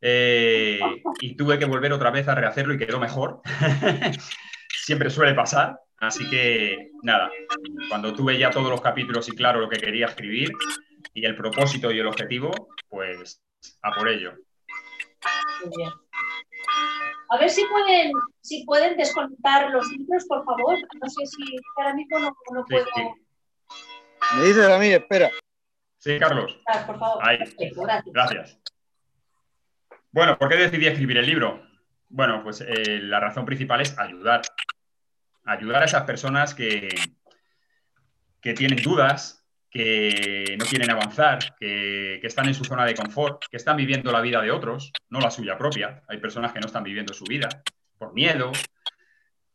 [0.00, 3.40] y tuve que volver otra vez a rehacerlo y quedó mejor.
[4.84, 5.80] Siempre suele pasar.
[6.00, 7.30] Así que nada,
[7.88, 10.50] cuando tuve ya todos los capítulos y claro lo que quería escribir,
[11.12, 12.52] y el propósito y el objetivo,
[12.88, 13.42] pues
[13.82, 14.34] a por ello.
[15.64, 15.90] Muy bien.
[17.30, 20.78] A ver si pueden, si pueden desconectar los libros, por favor.
[20.78, 22.86] No sé si ahora mismo no, puedo.
[24.36, 25.30] Me dices a mí, espera.
[25.98, 26.58] Sí, Carlos.
[26.66, 27.22] Ah, por favor.
[28.06, 28.58] Gracias.
[30.10, 31.62] Bueno, ¿por qué decidí escribir el libro?
[32.08, 34.40] Bueno, pues eh, la razón principal es ayudar.
[35.48, 36.88] Ayudar a esas personas que,
[38.40, 43.56] que tienen dudas, que no quieren avanzar, que, están en su zona de confort, que
[43.56, 46.02] están viviendo la vida de otros, no la suya propia.
[46.08, 47.48] Hay personas que no están viviendo su vida
[47.98, 48.52] por miedo.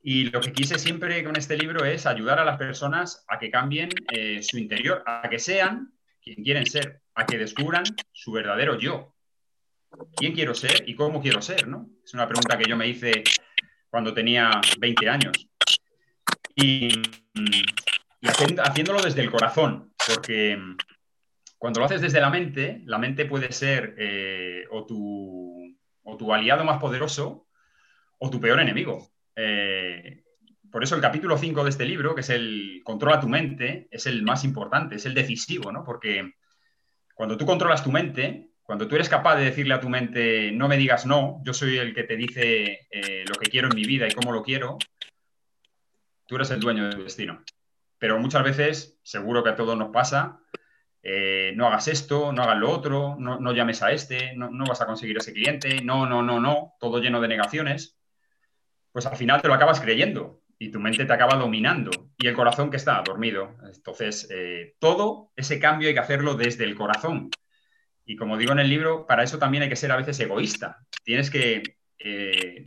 [0.02, 3.50] Y lo que quise siempre con este libro es ayudar a las personas a que
[3.50, 8.78] cambien eh, su interior, a que sean quien quieren ser, a que descubran su verdadero
[8.78, 9.16] yo.
[10.16, 11.68] ¿Quién quiero ser y cómo quiero ser?
[11.68, 11.90] ¿no?
[12.04, 13.24] Es una pregunta que yo me hice
[13.90, 15.48] cuando tenía 20 años.
[16.56, 16.90] Y,
[18.58, 20.78] haciéndolo desde el corazón, porque mm,
[21.58, 26.34] cuando lo haces desde la mente, la mente puede ser eh, o, tu, o, tu,
[26.34, 27.48] aliado más poderoso
[28.20, 29.12] o tu peor enemigo.
[29.36, 30.24] Eh,
[30.72, 34.08] por eso el capítulo 5 de este libro, que es el controla tu mente, es
[34.08, 35.84] el más importante, es el decisivo, ¿no?
[35.84, 36.34] Porque
[37.14, 40.68] cuando tú controlas tu mente, cuando tú eres capaz de decirle a tu mente, no
[40.68, 43.84] me digas no, yo soy el que te dice eh, lo que quiero en mi
[43.84, 44.78] vida y cómo lo quiero,
[46.34, 47.44] tú eres el dueño de tu destino
[48.04, 50.42] pero muchas veces, seguro que a todos nos pasa,
[51.02, 54.86] eh, no hagas esto, no hagas lo otro, no, llames a este, no, vas a
[54.86, 57.98] conseguir ese cliente, no, no, no, no, todo lleno de negaciones,
[58.92, 62.36] pues al final te lo acabas creyendo y tu mente te acaba dominando y el
[62.36, 63.56] corazón que está dormido.
[63.74, 67.30] Entonces, eh, todo ese cambio hay que hacerlo desde el corazón.
[68.04, 70.86] Y como digo en el libro, para eso también hay que ser a veces egoísta.
[71.06, 71.78] Tienes que...
[72.00, 72.66] Eh,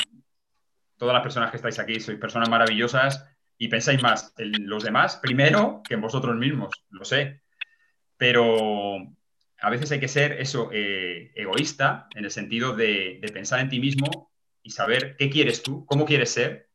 [0.97, 5.17] todas las personas que estáis aquí sois personas maravillosas y pensáis más en los demás
[5.17, 7.43] primero que en vosotros mismos, lo sé.
[8.17, 8.97] Pero
[9.61, 13.81] a veces hay que ser eso, eh, egoísta, en el sentido de, pensar en ti
[13.81, 14.31] mismo
[14.63, 16.69] y saber qué quieres tú, cómo quieres ser,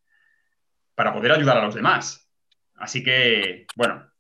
[0.96, 2.30] para poder ayudar a los demás.
[2.76, 4.12] Así que, bueno,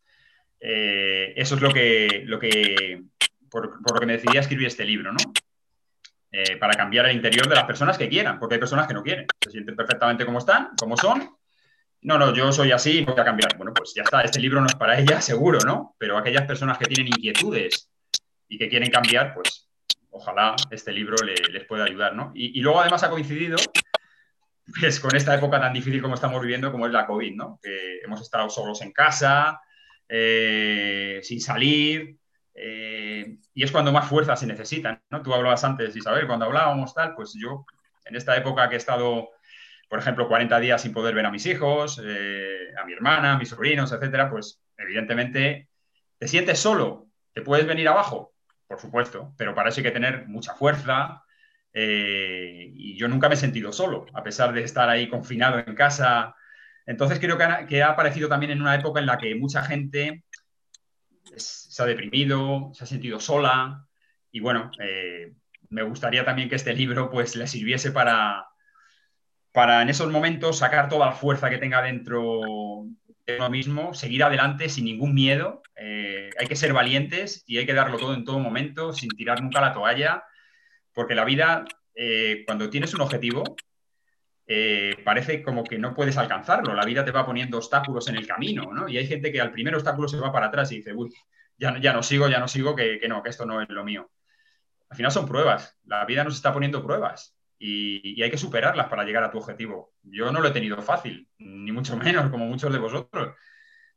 [0.59, 3.03] eh, eso es lo que, lo que
[3.49, 5.19] por, lo que me decidí a escribir este libro, ¿no?
[6.31, 9.03] Eh, para cambiar el interior de las personas que quieran, porque hay personas que no
[9.03, 11.35] quieren, se sienten perfectamente como están, como son,
[12.03, 13.57] no, no, yo soy así y voy a cambiar.
[13.57, 15.95] Bueno, pues ya está, este libro no es para ella, seguro, ¿no?
[15.97, 17.89] Pero aquellas personas que tienen inquietudes
[18.47, 19.69] y que quieren cambiar, pues
[20.11, 22.31] ojalá este libro les pueda ayudar, ¿no?
[22.35, 23.57] Y, luego además ha coincidido
[24.79, 27.59] pues con esta época tan difícil como estamos viviendo, como es la COVID, ¿no?
[27.61, 29.59] Que hemos estado solos en casa,
[30.07, 32.17] eh, sin salir,
[32.53, 35.21] eh, y es cuando más fuerza se necesitan, ¿no?
[35.21, 37.65] Tú hablabas antes, Isabel, cuando hablábamos tal, pues yo
[38.05, 39.29] en esta época que he estado,
[39.91, 43.37] por ejemplo, 40 días sin poder ver a mis hijos, eh, a mi hermana, a
[43.37, 45.67] mis sobrinos, etcétera, pues evidentemente
[46.17, 48.33] te sientes solo, te puedes venir abajo,
[48.69, 51.25] por supuesto, pero para eso hay que tener mucha fuerza.
[51.73, 55.75] Eh, y yo nunca me he sentido solo, a pesar de estar ahí confinado en
[55.75, 56.37] casa.
[56.85, 60.23] Entonces creo que ha, aparecido también en una época en la que mucha gente
[61.35, 63.85] se ha deprimido, se ha sentido sola
[64.31, 65.33] y bueno, eh,
[65.67, 68.50] me gustaría también que este libro pues le sirviese para,
[69.51, 72.85] para en esos momentos sacar toda la fuerza que tenga dentro
[73.25, 75.61] de uno mismo, seguir adelante sin ningún miedo.
[75.75, 79.41] Eh, hay que ser valientes y hay que darlo todo en todo momento, sin tirar
[79.41, 80.23] nunca la toalla,
[80.93, 83.43] porque la vida, eh, cuando tienes un objetivo,
[85.05, 86.75] parece como que no puedes alcanzarlo.
[86.75, 88.89] La vida te va poniendo obstáculos en el camino, ¿no?
[88.89, 91.09] Y hay gente que al primer obstáculo se va para atrás y dice, uy,
[91.57, 94.11] ya, ya no sigo, ya no sigo, que, no, que esto no es lo mío.
[94.89, 95.77] Al final son pruebas.
[95.85, 99.93] La vida nos está poniendo pruebas y, hay que superarlas para llegar a tu objetivo.
[100.03, 103.35] Yo no lo he tenido fácil, ni mucho menos, como muchos de vosotros,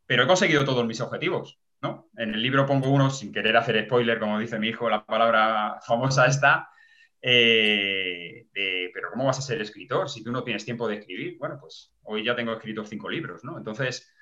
[0.06, 1.58] pero he conseguido todos mis objetivos.
[1.80, 2.08] ¿no?
[2.16, 5.80] En el libro pongo uno, sin querer hacer spoiler, como dice mi hijo, la palabra
[5.86, 6.68] famosa está,
[7.20, 11.38] eh, pero ¿cómo vas a ser escritor si tú no tienes tiempo de escribir?
[11.38, 13.56] Bueno, pues hoy ya tengo escritos cinco libros, ¿no?
[13.56, 14.12] Entonces,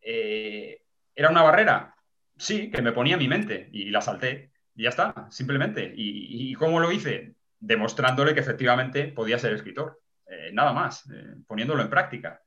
[0.00, 0.82] eh,
[1.14, 1.96] ¿era una barrera?
[2.36, 4.52] Sí, que me ponía mi mente y la salté.
[4.76, 5.92] Y ya está, simplemente.
[5.96, 7.34] ¿Y, cómo lo hice?
[7.66, 10.00] Demostrándole que efectivamente podía ser escritor.
[10.26, 12.42] Eh, nada más, eh, poniéndolo en práctica.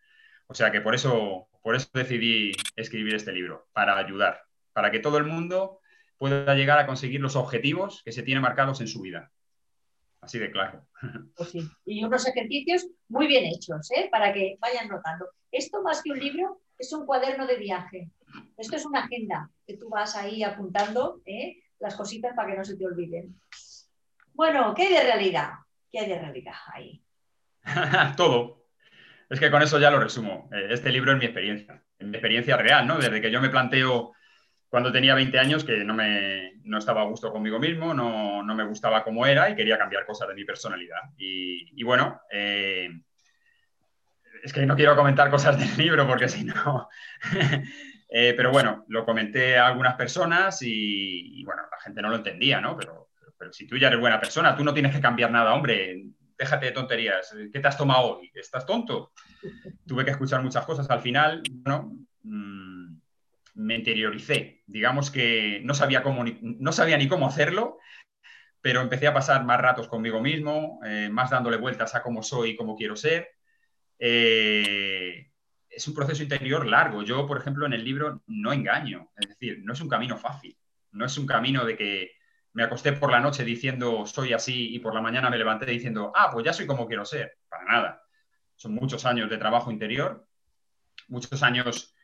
[0.46, 4.42] O sea que por eso, por eso decidí escribir este libro, para ayudar,
[4.74, 5.80] para que todo el mundo
[6.18, 9.32] pueda llegar a conseguir los objetivos que se tiene marcados en su vida.
[10.22, 10.88] Así de claro.
[11.36, 11.68] Pues sí.
[11.86, 14.10] Y unos ejercicios muy bien hechos, ¿eh?
[14.12, 15.30] para que vayan notando.
[15.52, 18.12] Esto más que un libro es un cuaderno de viaje.
[18.56, 21.22] Esto es una agenda que tú vas ahí apuntando
[21.80, 23.36] las cositas para que no se te olviden.
[24.38, 25.50] Bueno, ¿qué hay de realidad?
[25.92, 27.04] ¿Qué hay de realidad ahí?
[28.16, 28.68] Todo.
[29.32, 30.48] Es que con eso ya lo resumo.
[30.54, 33.00] Eh, este libro es mi experiencia, mi experiencia real, ¿no?
[33.00, 34.14] Desde que yo me planteo
[34.70, 38.54] cuando tenía 20 años que no, me, no estaba a gusto conmigo mismo, no, no,
[38.54, 41.02] me gustaba como era y quería cambiar cosas de mi personalidad.
[41.18, 42.92] Y, bueno, eh,
[44.44, 46.88] es que no quiero comentar cosas del libro porque si no...
[48.10, 52.62] Eh, pero bueno, lo comenté a algunas personas y, bueno, la gente no lo entendía,
[52.62, 52.78] ¿no?
[52.78, 53.07] Pero,
[53.38, 56.68] pero, si tú ya eres buena persona, tú no tienes que cambiar nada, hombre, déjate
[56.68, 57.36] de tonterías.
[57.52, 58.32] ¿Qué te has tomado hoy?
[58.34, 59.12] ¿Estás tonto?
[59.86, 60.90] Tuve que escuchar muchas cosas.
[60.90, 62.96] Al final, bueno, mm,
[63.56, 64.64] me interioricé.
[64.68, 67.80] Digamos que no sabía, cómo, no sabía ni cómo hacerlo,
[68.62, 72.52] pero empecé a pasar más ratos conmigo mismo, eh, más dándole vueltas a cómo soy
[72.52, 73.30] y cómo quiero ser.
[74.00, 75.32] Eh,
[75.70, 77.04] es un proceso interior largo.
[77.04, 80.58] Yo, por ejemplo, en el libro no engaño, es decir, no es un camino fácil,
[80.92, 82.17] no es un camino de que
[82.58, 86.12] me acosté por la noche diciendo soy así y por la mañana me levanté diciendo,
[86.16, 88.02] ah, pues ya soy como quiero ser, para nada.
[88.56, 90.26] Son muchos años de trabajo interior,
[91.08, 91.96] muchos años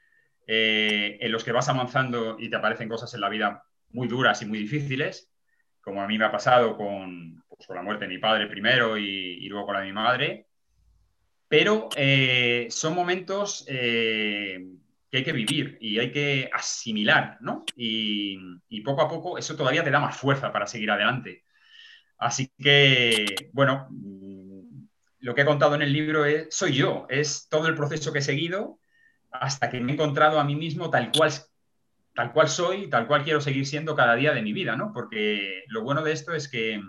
[0.46, 3.64] eh, en los que vas avanzando y te aparecen cosas en la vida
[3.94, 5.28] muy duras y muy difíciles,
[5.82, 9.50] como a mí me ha pasado con, pues, la muerte de mi padre primero y,
[9.50, 10.46] luego con la de mi madre,
[11.48, 14.64] pero eh, son momentos eh,
[15.14, 17.66] que hay que vivir y hay que asimilar, ¿no?
[17.76, 21.44] Y, poco a poco eso todavía te da más fuerza para seguir adelante.
[22.18, 23.88] Así que, bueno,
[25.20, 28.20] lo que he contado en el libro es, soy yo, es todo el proceso que
[28.20, 28.80] he seguido
[29.30, 31.32] hasta que me he encontrado a mí mismo tal cual,
[32.16, 34.94] tal cual soy, tal cual quiero seguir siendo cada día de mi vida, ¿no?
[34.94, 36.82] Porque lo bueno de esto es que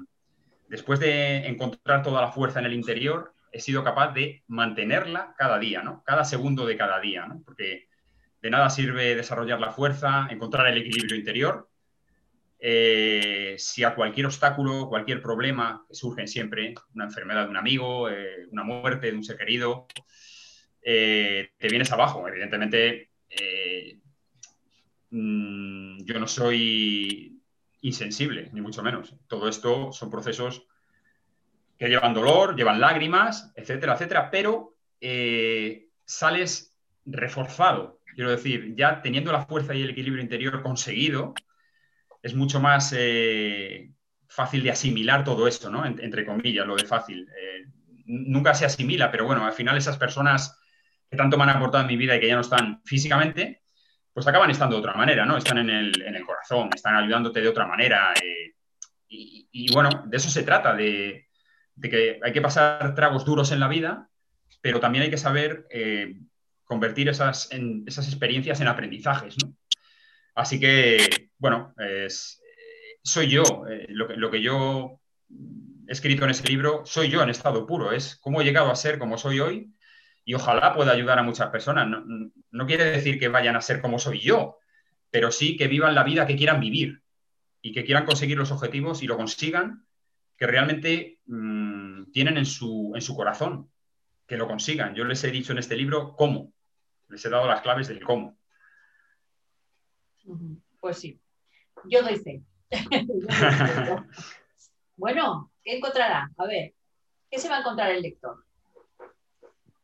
[0.69, 5.59] después de encontrar toda la fuerza en el interior, he sido capaz de mantenerla cada
[5.59, 6.03] día, ¿no?
[6.07, 7.43] Cada segundo de cada día, ¿no?
[7.45, 7.89] Porque
[8.45, 11.67] de nada sirve desarrollar la fuerza, encontrar el equilibrio interior,
[12.59, 18.11] eh, si a cualquier obstáculo, cualquier problema que surgen siempre, una enfermedad de un amigo,
[18.11, 19.87] eh, una muerte de un ser querido,
[20.83, 22.29] eh, te vienes abajo.
[22.29, 23.13] Evidentemente,
[25.09, 27.41] mm, yo no soy
[27.81, 29.15] insensible, ni mucho menos.
[29.27, 30.67] Todo esto son procesos
[31.79, 34.75] que llevan dolor, llevan lágrimas, etcétera, etcétera, pero
[36.05, 36.77] sales
[37.07, 38.04] reforzado.
[38.15, 41.35] Quiero decir, ya teniendo la fuerza y el equilibrio interior conseguido,
[42.23, 43.91] es mucho más eh,
[44.29, 45.85] fácil de asimilar todo esto, ¿no?
[45.85, 47.29] entre comillas, lo de fácil.
[47.29, 47.67] Eh,
[48.07, 50.59] nunca se asimila, pero bueno, al final esas personas
[51.11, 53.63] que tanto me han aportado en mi vida y que ya no están físicamente,
[54.13, 55.37] pues acaban estando de otra manera, ¿no?
[55.37, 58.15] Están en el, corazón, están ayudándote de otra manera.
[59.09, 61.29] y, bueno, de eso se trata, de,
[61.83, 64.09] que hay que pasar tragos duros en la vida
[64.65, 66.17] pero también hay que saber eh,
[66.65, 67.49] convertir esas,
[67.87, 69.37] esas experiencias en aprendizajes.
[70.35, 71.75] Así que, bueno,
[73.05, 74.99] soy yo, eh, lo, que, yo
[75.87, 78.77] he escrito en ese libro, soy yo en estado puro, es cómo he llegado a
[78.77, 79.75] ser como soy hoy
[80.25, 81.87] y ojalá pueda ayudar a muchas personas.
[82.51, 84.59] no quiere decir que vayan a ser como soy yo,
[85.11, 87.03] pero sí que vivan la vida que quieran vivir
[87.61, 89.87] y que quieran conseguir los objetivos y lo consigan,
[90.37, 93.71] que realmente mm, tienen en su, en su corazón,
[94.27, 94.95] que lo consigan.
[94.95, 96.54] Yo les he dicho en este libro cómo,
[97.15, 98.37] les he dado las claves del cómo.
[100.81, 101.21] Pues sí,
[101.85, 102.43] yo doy fe.
[104.97, 106.29] bueno, ¿qué encontrará?
[106.37, 106.75] A ver,
[107.31, 108.45] ¿qué se va a encontrar el lector?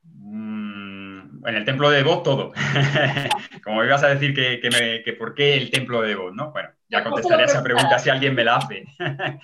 [0.03, 2.53] Mm, en el templo de Devot todo.
[3.65, 4.61] Como ibas a decir que,
[5.05, 6.51] que, por qué el templo de Devot, ¿no?
[6.51, 8.87] Bueno, ya contestaré a esa pregunta si alguien me la hace.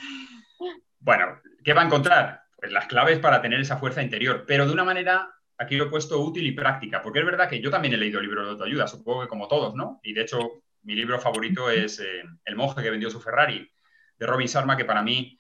[0.99, 2.43] bueno, ¿qué va a encontrar?
[2.57, 5.91] Pues las claves para tener esa fuerza interior, pero de una manera, aquí lo he
[5.91, 8.87] puesto útil y práctica, porque es verdad que yo también he leído libros de autoayuda,
[8.87, 10.01] supongo que como todos, ¿no?
[10.03, 13.71] Y de hecho, mi libro favorito es eh, El monje que vendió su Ferrari,
[14.19, 15.39] de Robin Sharma, que para mí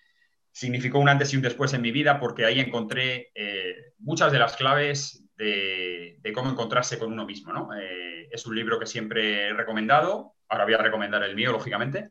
[0.50, 4.38] significó un antes y un después en mi vida, porque ahí encontré eh, muchas de
[4.38, 7.68] las claves de, cómo encontrarse con uno mismo, ¿no?
[7.78, 12.10] Eh, es un libro que siempre he recomendado, ahora voy a recomendar el mío, lógicamente.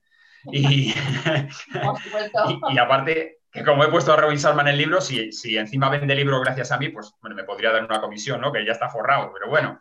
[0.51, 0.93] Y,
[2.71, 5.89] y, aparte, que como he puesto a Robin Salma en el libro, si, si encima
[5.89, 8.51] vende libro gracias a mí, pues bueno, me podría dar una comisión, ¿no?
[8.51, 9.79] Que ya está forrado, pero bueno.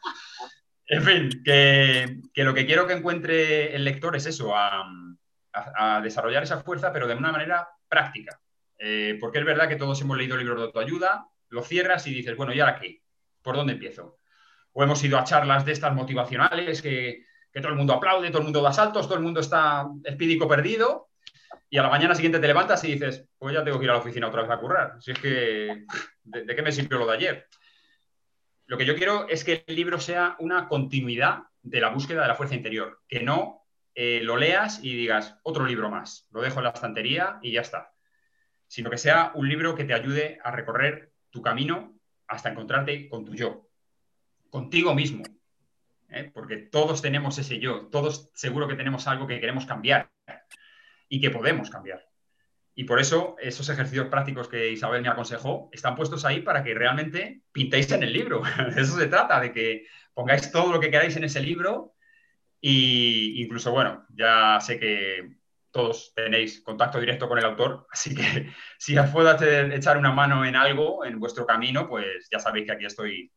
[0.86, 4.84] En fin, que, que lo que quiero que encuentre el lector es eso, a,
[5.52, 8.40] a, desarrollar esa fuerza, pero de una manera práctica.
[8.78, 12.36] Eh, porque es verdad que todos hemos leído libros de autoayuda, lo cierras y dices,
[12.36, 13.02] bueno, ¿y ahora qué?
[13.42, 14.20] ¿Por dónde empiezo?
[14.72, 18.38] O hemos ido a charlas de estas motivacionales que, que todo el mundo aplaude, todo
[18.38, 21.08] el mundo da saltos, todo el mundo está espídico perdido,
[21.74, 23.94] y a la mañana siguiente te levantas y dices, pues ya tengo que ir a
[23.94, 24.94] la oficina otra vez a currar.
[25.00, 25.84] Si es que,
[26.22, 27.48] ¿de, qué me sirvió lo de ayer?
[28.66, 32.28] Lo que yo quiero es que el libro sea una continuidad de la búsqueda de
[32.28, 36.60] la fuerza interior, que no eh, lo leas y digas, otro libro más, lo dejo
[36.60, 37.92] en la estantería y ya está,
[38.68, 43.24] sino que sea un libro que te ayude a recorrer tu camino hasta encontrarte con
[43.24, 43.68] tu yo,
[44.48, 45.24] contigo mismo,
[46.08, 46.30] ¿eh?
[46.32, 50.12] porque todos tenemos ese yo, todos seguro que tenemos algo que queremos cambiar
[51.14, 52.04] y que podemos cambiar.
[52.74, 56.74] Y por eso esos ejercicios prácticos que Isabel me aconsejó están puestos ahí para que
[56.74, 58.42] realmente pintéis en el libro.
[58.74, 61.94] De eso se trata, de que pongáis todo lo que queráis en ese libro
[62.60, 65.36] y incluso, bueno, ya sé que
[65.70, 69.30] todos tenéis contacto directo con el autor, así que si os puedo
[69.72, 73.30] echar una mano en algo en vuestro camino, pues ya sabéis que aquí estoy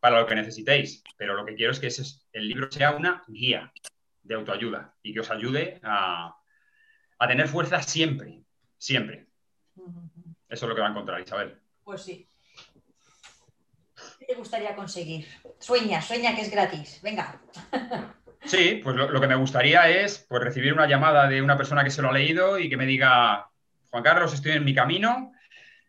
[0.00, 1.92] para lo que necesitéis, pero lo que quiero es que
[2.32, 3.72] el libro sea una guía
[4.22, 6.39] de autoayuda y que os ayude a,
[7.28, 8.42] tener fuerza siempre,
[8.78, 9.26] siempre.
[10.48, 11.58] Eso es lo que va a encontrar Isabel.
[11.84, 12.26] Pues sí.
[14.18, 15.26] ¿Qué te gustaría conseguir?
[15.58, 17.00] Sueña, sueña que es gratis.
[17.02, 17.40] Venga.
[18.44, 21.90] Sí, pues lo, que me gustaría es pues, recibir una llamada de una persona que
[21.90, 23.50] se lo ha leído y que me diga,
[23.90, 25.32] Juan Carlos, estoy en mi camino,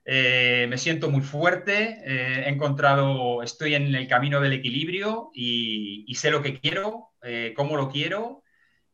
[0.03, 6.13] eh, me siento muy fuerte, eh, he encontrado, estoy en el camino del equilibrio y,
[6.15, 8.43] sé lo que quiero, eh, cómo lo quiero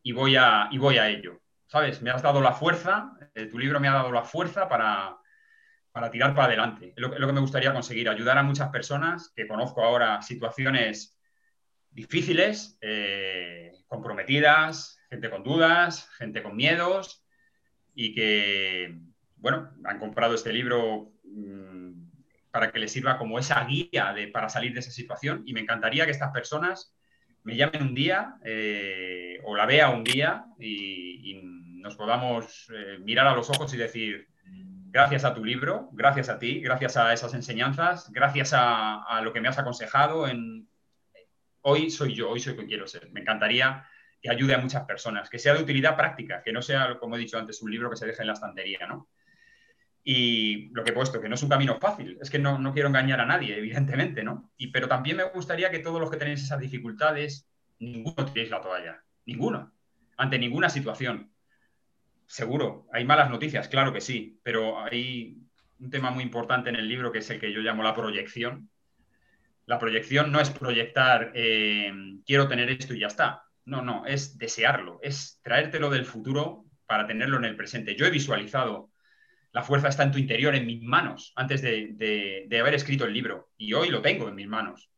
[0.04, 1.42] y voy, a, y voy a ello.
[1.68, 2.02] ¿Sabes?
[2.02, 3.14] Me has dado la fuerza,
[3.52, 5.18] tu libro me ha dado la fuerza para,
[6.12, 6.94] tirar para adelante.
[6.96, 11.20] Es lo, que me gustaría conseguir, ayudar a muchas personas que conozco ahora situaciones
[11.92, 12.80] difíciles,
[13.88, 17.26] comprometidas, gente con dudas, gente con miedos
[17.94, 18.98] y que
[19.38, 21.92] bueno, han comprado este libro mm,
[22.52, 25.62] para que les sirva como esa guía de, para salir de esa situación y me
[25.62, 26.94] encantaría que estas personas
[27.44, 31.40] me llamen un día eh, o la vea un día y,
[31.88, 34.28] nos podamos eh, mirar a los ojos y decir,
[34.90, 39.40] gracias a tu libro, gracias a ti, gracias a esas enseñanzas, gracias a, lo que
[39.40, 40.68] me has aconsejado, en,
[41.62, 43.10] hoy soy yo, hoy soy que quiero ser.
[43.12, 43.88] Me encantaría
[44.22, 47.20] que ayude a muchas personas, que sea de utilidad práctica, que no sea, como he
[47.20, 49.08] dicho antes, un libro que se deje en la estantería, ¿no?
[50.04, 52.74] Y lo que he puesto, que no es un camino fácil, es que no, no
[52.74, 54.52] quiero engañar a nadie, evidentemente, ¿no?
[54.58, 57.48] Y, pero también me gustaría que todos los que tenéis esas dificultades,
[57.80, 59.72] ninguno tiréis la toalla, ninguno,
[60.18, 61.32] ante ninguna situación.
[62.28, 65.38] Seguro, hay malas noticias, claro que sí, pero hay
[65.80, 68.70] un tema muy importante en el libro que es el que yo llamo la proyección.
[69.66, 71.92] La proyección no es proyectar, eh,
[72.26, 73.44] quiero tener esto y ya está.
[73.66, 77.96] No, no, es desearlo, es traértelo del futuro para tenerlo en el presente.
[77.96, 78.92] Yo he visualizado
[79.58, 83.50] la fuerza está en tu interior, en mis manos, antes de, haber escrito el libro.
[83.58, 84.92] Y hoy lo tengo en mis manos.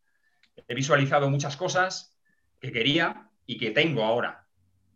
[0.67, 2.19] He visualizado muchas cosas
[2.59, 4.48] que quería y que tengo ahora,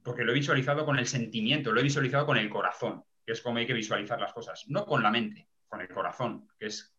[0.04, 3.42] porque lo he visualizado con el sentimiento, lo he visualizado con el corazón, que es
[3.42, 6.96] como hay que visualizar las cosas, no con la mente, con el corazón, que es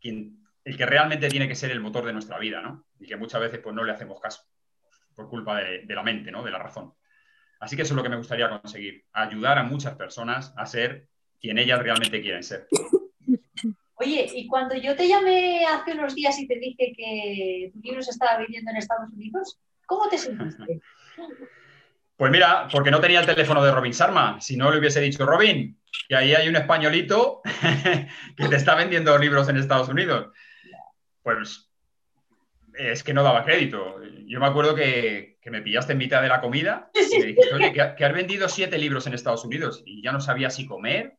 [0.00, 2.86] quien el que realmente tiene que ser el motor de nuestra vida, ¿no?
[3.00, 4.42] Y que muchas veces pues, no le hacemos caso
[5.14, 6.42] por culpa de, de la mente, ¿no?
[6.42, 6.92] De la razón.
[7.60, 11.08] Así que eso es lo que me gustaría conseguir, ayudar a muchas personas a ser
[11.40, 12.68] quien ellas realmente quieren ser.
[13.94, 18.02] Oye, y cuando yo te llamé hace unos días y te dije que tu libro
[18.02, 20.80] se estaba vendiendo en Estados Unidos, ¿cómo te sentiste?
[22.18, 24.40] Pues mira, porque no tenía el teléfono de Robin Sharma.
[24.40, 27.42] Si no le hubiese dicho, Robin, que ahí hay un españolito
[28.36, 30.32] que te está vendiendo libros en Estados Unidos.
[31.22, 31.70] Pues
[32.74, 34.00] es que no daba crédito.
[34.26, 37.72] Yo me acuerdo que, me pillaste en mitad de la comida y me dijiste, oye,
[37.72, 41.18] que, has vendido siete libros en Estados Unidos y ya no sabía si comer,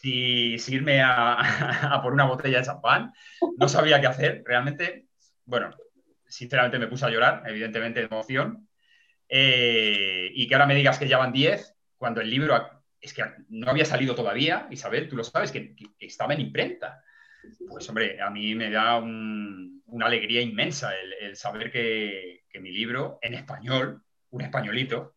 [0.00, 3.12] si, irme a, por una botella de champán.
[3.58, 4.42] No sabía qué hacer.
[4.46, 5.06] Realmente,
[5.44, 5.68] bueno,
[6.26, 8.65] sinceramente me puse a llorar, evidentemente de emoción.
[9.28, 12.54] Eh, y que ahora me digas que ya van 10, cuando el libro
[13.00, 17.02] es que no había salido todavía, Isabel, tú lo sabes, que, estaba en imprenta.
[17.68, 23.18] Pues hombre, a mí me da una alegría inmensa el, saber que, que, mi libro
[23.22, 25.14] en español, un españolito,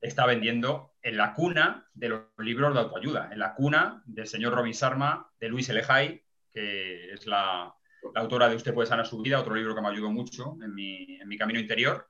[0.00, 4.54] está vendiendo en la cuna de los libros de autoayuda, en la cuna del señor
[4.54, 7.74] Robin Sarma, de Luis Elejay, que es la,
[8.14, 11.16] autora de Usted puede sanar su vida, otro libro que me ayudó mucho en mi,
[11.20, 12.08] en mi camino interior,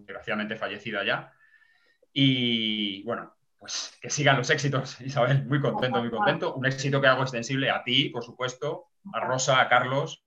[0.00, 1.32] desgraciadamente fallecida ya.
[2.12, 6.54] Y bueno, pues que sigan los éxitos, Isabel, muy contento, muy contento.
[6.54, 10.24] Un éxito que hago extensible a ti, por supuesto, a Rosa, a Carlos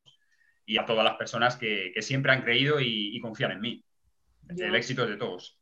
[0.65, 3.85] y a todas las personas que, siempre han creído y, confían en mí.
[4.49, 5.59] El éxito es de todos.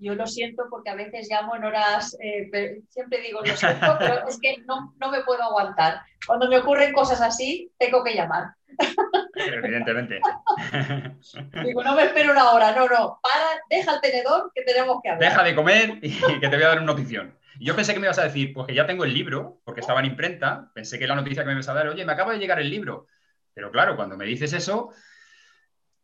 [0.00, 4.26] Yo lo siento porque a veces llamo en horas, eh, siempre digo lo siento, pero
[4.26, 6.00] es que no, no, me puedo aguantar.
[6.26, 8.54] Cuando me ocurren cosas así, tengo que llamar.
[9.34, 10.20] Evidentemente.
[11.64, 15.10] Digo, no me espero una hora, no, no, para, deja el tenedor que tenemos que
[15.10, 15.30] hablar.
[15.30, 17.36] Deja de comer y que te voy a dar una notición.
[17.58, 20.00] yo pensé que me ibas a decir, pues que ya tengo el libro, porque estaba
[20.00, 22.38] en imprenta, pensé que la noticia que me ibas a dar, oye, me acaba de
[22.38, 23.06] llegar el libro.
[23.52, 24.92] Pero claro, cuando me dices eso,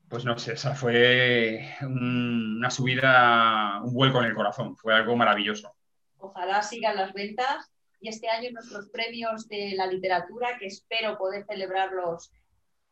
[0.09, 5.75] pues no sé, esa fue una subida, un vuelco en el corazón, fue algo maravilloso.
[6.19, 11.45] Ojalá sigan las ventas y este año nuestros premios de la literatura, que espero poder
[11.45, 12.31] celebrarlos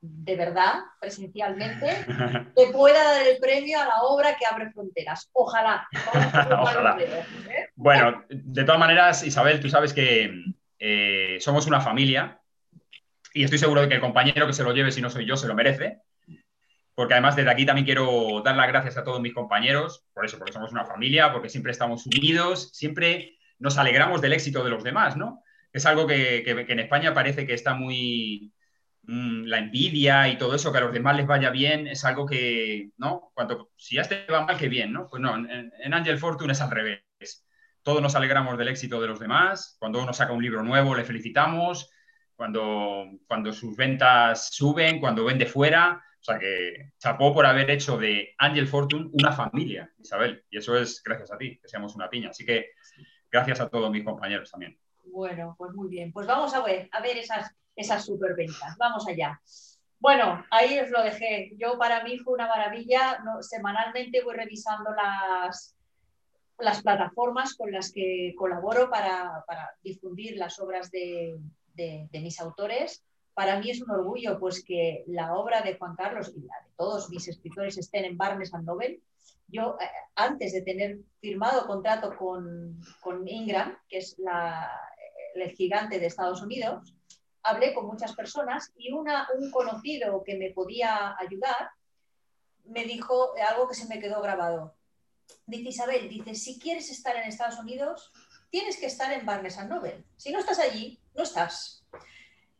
[0.00, 1.86] de verdad, presencialmente,
[2.56, 5.30] te pueda dar el premio a la obra que abre fronteras.
[5.32, 5.88] Ojalá.
[6.60, 6.98] Ojalá.
[7.00, 7.68] ¿eh?
[7.74, 10.30] Bueno, de todas maneras, Isabel, tú sabes que
[10.78, 12.40] eh, somos una familia
[13.32, 15.36] y estoy seguro de que el compañero que se lo lleve, si no soy yo,
[15.36, 16.02] se lo merece
[16.94, 20.38] porque además desde aquí también quiero dar las gracias a todos mis compañeros, por eso,
[20.38, 24.84] porque somos una familia, porque siempre estamos unidos, siempre nos alegramos del éxito de los
[24.84, 25.42] demás, ¿no?
[25.72, 28.52] Es algo que, en España parece que está muy...
[29.06, 32.24] Mm, la envidia y todo eso, que a los demás les vaya bien, es algo
[32.24, 33.30] que, ¿no?
[33.34, 35.08] Cuanto, si a este va mal, que bien, ¿no?
[35.08, 37.04] Pues no, en, en Angel Fortune es al revés.
[37.82, 39.76] Todos nos alegramos del éxito de los demás.
[39.78, 41.90] Cuando uno saca un libro nuevo, le felicitamos.
[42.34, 47.98] Cuando, cuando sus ventas suben, cuando vende fuera, o sea que chapó por haber hecho
[47.98, 50.42] de Angel Fortune una familia, Isabel.
[50.48, 52.30] Y eso es gracias a ti, que seamos una piña.
[52.30, 52.70] Así que
[53.30, 54.78] gracias a todos mis compañeros también.
[55.04, 56.14] Bueno, pues muy bien.
[56.14, 58.74] Pues vamos a ver, esas, esas superventas.
[58.78, 59.38] Vamos allá.
[59.98, 61.52] Bueno, ahí os lo dejé.
[61.58, 63.22] Yo para mí fue una maravilla.
[63.42, 64.92] semanalmente voy revisando
[66.58, 69.44] las plataformas con las que colaboro para,
[69.82, 71.38] difundir las obras de
[72.12, 73.04] mis autores
[73.34, 76.70] para mí es un orgullo pues que la obra de Juan Carlos y la de
[76.76, 79.00] todos mis escritores estén en Barnes and Noble.
[79.48, 82.80] Yo, eh, antes de tener firmado contrato con,
[83.26, 84.16] Ingram, que es
[85.34, 86.94] el gigante de Estados Unidos,
[87.42, 89.06] hablé con muchas personas y un
[89.50, 91.70] conocido que me podía ayudar
[92.64, 94.76] me dijo algo que se me quedó grabado.
[95.46, 98.12] Dice Isabel, dice, si quieres estar en Estados Unidos,
[98.50, 100.04] tienes que estar en Barnes and Noble.
[100.16, 101.83] Si no estás allí, no estás.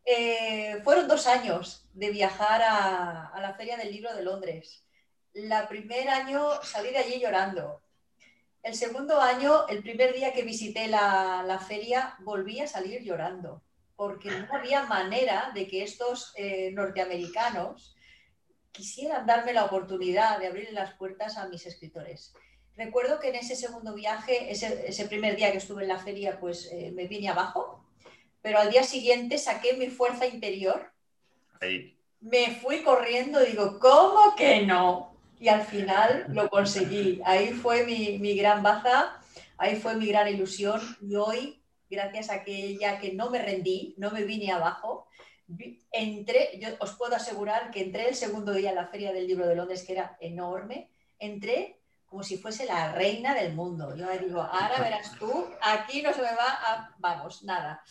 [0.05, 4.84] Eh, fueron dos años de viajar a, la Feria del Libro de Londres.
[5.32, 7.80] El primer año salí de allí llorando.
[8.62, 13.62] El segundo año, el primer día que visité la, feria, volví a salir llorando,
[13.96, 17.94] porque no había manera de que estos eh, norteamericanos
[18.72, 22.34] quisieran darme la oportunidad de abrir las puertas a mis escritores.
[22.76, 26.68] Recuerdo que en ese segundo viaje, ese, primer día que estuve en la feria, pues
[26.72, 27.84] eh, me vine abajo,
[28.45, 30.92] pero al día siguiente saqué mi fuerza interior.
[32.20, 35.16] Me fui corriendo digo, ¿cómo que no?
[35.40, 37.22] Y al final lo conseguí.
[37.24, 39.18] Ahí fue mi, gran baza,
[39.57, 40.78] ahí fue mi gran ilusión.
[41.01, 45.09] Y hoy, gracias a aquella que no me rendí, no me vine abajo,
[45.90, 49.47] entré, yo os puedo asegurar que entré el segundo día en la Feria del Libro
[49.47, 53.97] de Londres, que era enorme, entré como si fuese la reina del mundo.
[53.97, 57.82] Yo digo, ahora verás tú, aquí no se me va a, vamos, nada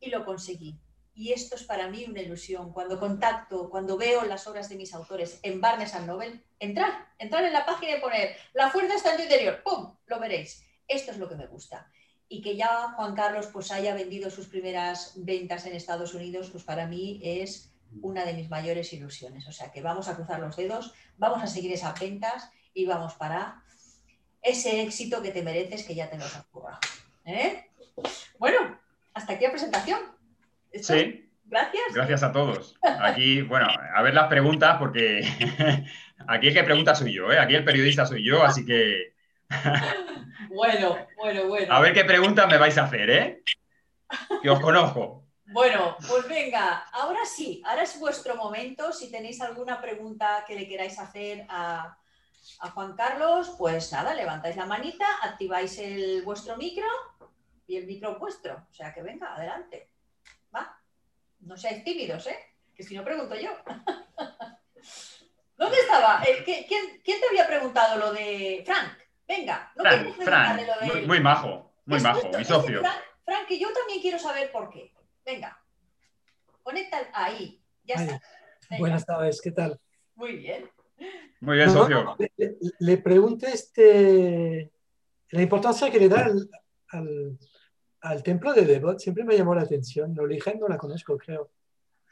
[0.00, 0.78] y lo conseguí.
[1.14, 2.72] y esto es para mí una ilusión.
[2.72, 7.52] Cuando contacto, cuando veo las obras de mis autores en Barnes Noble, entrar, entrar en
[7.52, 9.96] la página y poner la fuerza está en tu interior, ¡pum!
[10.06, 10.64] Lo veréis.
[10.86, 11.90] Esto es lo que me gusta.
[12.28, 16.62] Y que ya Juan Carlos pues haya vendido sus primeras ventas en Estados Unidos, pues
[16.62, 19.48] para mí es una de mis mayores ilusiones.
[19.48, 23.14] O sea que vamos a cruzar los dedos, vamos a seguir esas ventas y vamos
[23.14, 23.64] para
[24.40, 26.46] ese éxito que te mereces que ya te nos has
[27.24, 27.70] ¿Eh?
[28.38, 28.78] Bueno,
[29.18, 30.00] hasta aquí la presentación.
[30.72, 31.24] Sí.
[31.44, 31.94] Gracias.
[31.94, 32.76] Gracias a todos.
[32.82, 35.26] Aquí, bueno, a ver las preguntas, porque
[36.28, 37.38] aquí el que pregunta soy yo, ¿eh?
[37.38, 39.14] aquí el periodista soy yo, así que.
[40.50, 41.74] bueno, bueno, bueno.
[41.74, 43.42] A ver qué preguntas me vais a hacer, ¿eh?
[44.42, 45.24] Que os conozco.
[45.46, 48.92] Bueno, pues venga, ahora sí, ahora es vuestro momento.
[48.92, 51.96] Si tenéis alguna pregunta que le queráis hacer a,
[52.60, 56.86] a Juan Carlos, pues nada, levantáis la manita, activáis el vuestro micro
[57.68, 58.66] y el micro vuestro.
[58.68, 59.90] O sea que venga, adelante.
[61.40, 62.36] No seáis tímidos, ¿eh?
[62.74, 63.50] Que si no pregunto yo.
[65.56, 66.20] ¿Dónde estaba?
[66.26, 68.98] Eh, ¿Quién, te había preguntado lo de Frank?
[69.26, 70.60] Venga, no Frank, Frank.
[70.66, 72.80] Lo de muy, majo, muy majo, mi socio.
[73.24, 74.92] Frank, que yo también quiero saber por qué.
[75.24, 75.62] Venga,
[76.62, 78.20] conecta ahí, ya está.
[78.78, 79.80] Buenas tardes, ¿qué tal?
[80.16, 80.68] Muy bien.
[81.40, 82.16] Muy bien, socio.
[82.80, 84.72] le, pregunto este,
[85.30, 86.50] la importancia que le da al
[86.90, 87.38] al
[88.22, 90.14] templo de Devot siempre me llamó la atención.
[90.14, 91.50] La origen no la conozco, creo.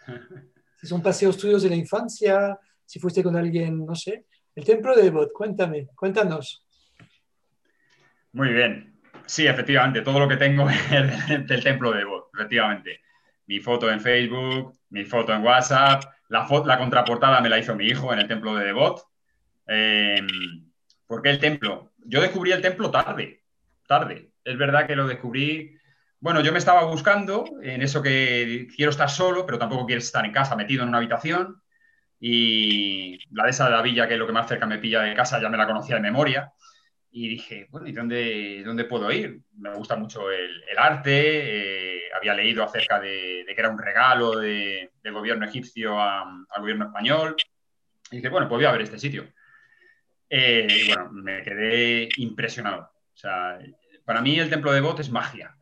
[0.79, 4.27] Si son paseos tuyos de la infancia, si fuiste con alguien, no sé.
[4.55, 6.67] El templo de Devot, cuéntame, cuéntanos.
[8.33, 8.95] Muy bien.
[9.25, 13.01] Sí, efectivamente, todo lo que tengo es del templo de Devot, efectivamente.
[13.47, 17.87] Mi foto en Facebook, mi foto en WhatsApp, la, la contraportada me la hizo mi
[17.87, 19.03] hijo en el templo de Devot.
[19.67, 20.21] Eh,
[21.07, 21.93] ¿Por qué el templo?
[22.05, 23.43] Yo descubrí el templo tarde,
[23.87, 24.31] tarde.
[24.45, 25.76] Es verdad que lo descubrí
[26.21, 30.25] bueno, yo me estaba buscando en eso que quiero estar solo, pero tampoco quiero estar
[30.25, 31.63] en casa metido en una habitación.
[32.19, 35.03] Y la de esa de la villa, que es lo que más cerca me pilla
[35.03, 36.53] de casa, ya me la conocía de memoria.
[37.11, 39.41] Y dije, bueno, ¿y dónde, dónde puedo ir?
[39.59, 41.97] Me gusta mucho el, arte.
[41.99, 47.37] Eh, había leído acerca de, que era un regalo del gobierno egipcio al gobierno español.
[48.11, 49.27] Y dije, bueno, pues voy a ver este sitio.
[50.29, 52.91] Eh, y bueno, me quedé impresionado.
[53.15, 53.59] O sea,
[54.05, 55.56] para mí el templo de Bot es magia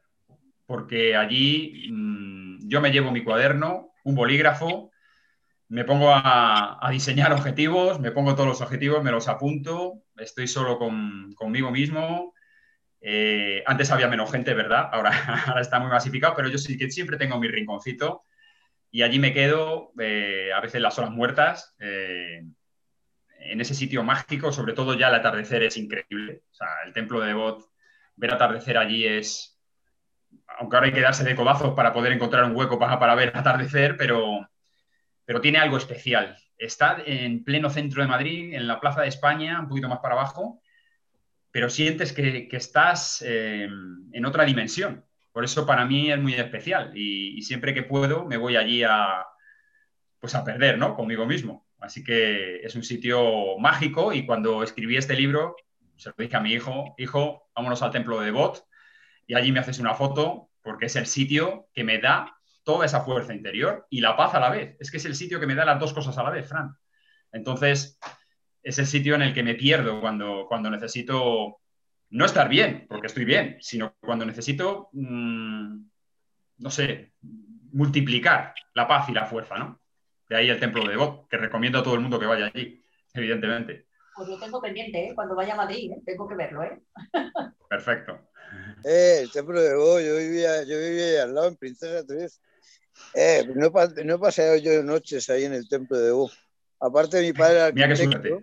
[0.66, 4.90] porque allí mm, yo me llevo mi cuaderno, un bolígrafo,
[5.68, 10.78] me pongo a, diseñar objetivos, me pongo todos los objetivos, me los apunto, estoy solo
[10.78, 12.34] conmigo mismo.
[13.00, 14.88] Eh, antes había menos gente, ¿verdad?
[14.92, 15.12] Ahora,
[15.60, 18.24] está muy masificado, pero yo sí que siempre tengo mi rinconcito
[18.90, 22.44] y allí me quedo, eh, a veces las horas muertas, eh,
[23.40, 26.42] en ese sitio mágico, sobre todo ya el atardecer es increíble.
[26.50, 27.68] O sea, el templo de Devot,
[28.16, 29.53] ver atardecer allí es,
[30.58, 33.32] aunque ahora hay que darse de codazos para poder encontrar un hueco para, para ver
[33.34, 34.48] atardecer, pero,
[35.24, 36.36] pero tiene algo especial.
[36.56, 40.14] Está en pleno centro de Madrid, en la Plaza de España, un poquito más para
[40.14, 40.60] abajo,
[41.50, 43.68] pero sientes que, estás eh,
[44.12, 45.04] en otra dimensión.
[45.32, 49.26] Por eso para mí es muy especial y, siempre que puedo me voy allí a,
[50.20, 50.94] pues a perder, ¿no?
[50.94, 51.66] Conmigo mismo.
[51.80, 55.56] Así que es un sitio mágico y cuando escribí este libro,
[55.96, 58.64] se lo dije a mi hijo, hijo, vámonos al templo de Bot
[59.26, 63.02] y allí me haces una foto porque es el sitio que me da toda esa
[63.02, 64.76] fuerza interior y la paz a la vez.
[64.80, 66.74] Es que es el sitio que me da las dos cosas a la vez, Fran.
[67.32, 67.98] Entonces,
[68.62, 71.60] es el sitio en el que me pierdo cuando, cuando necesito
[72.10, 75.84] no estar bien, porque estoy bien, sino cuando necesito, mm,
[76.58, 77.12] no sé,
[77.72, 79.80] multiplicar la paz y la fuerza, ¿no?
[80.28, 82.82] De ahí el templo de God, que recomiendo a todo el mundo que vaya allí,
[83.12, 83.86] evidentemente.
[84.14, 85.14] Pues lo tengo pendiente, ¿eh?
[85.14, 86.02] cuando vaya a Madrid, ¿eh?
[86.06, 86.80] tengo que verlo, ¿eh?
[87.68, 88.30] Perfecto.
[88.84, 92.40] Eh, el templo de Bo, yo vivía, yo vivía ahí al lado, en Princesa 3.
[93.14, 96.30] Eh, no, no he paseado yo noches ahí en el templo de Bo.
[96.80, 98.42] Aparte, mi padre era arquitecto.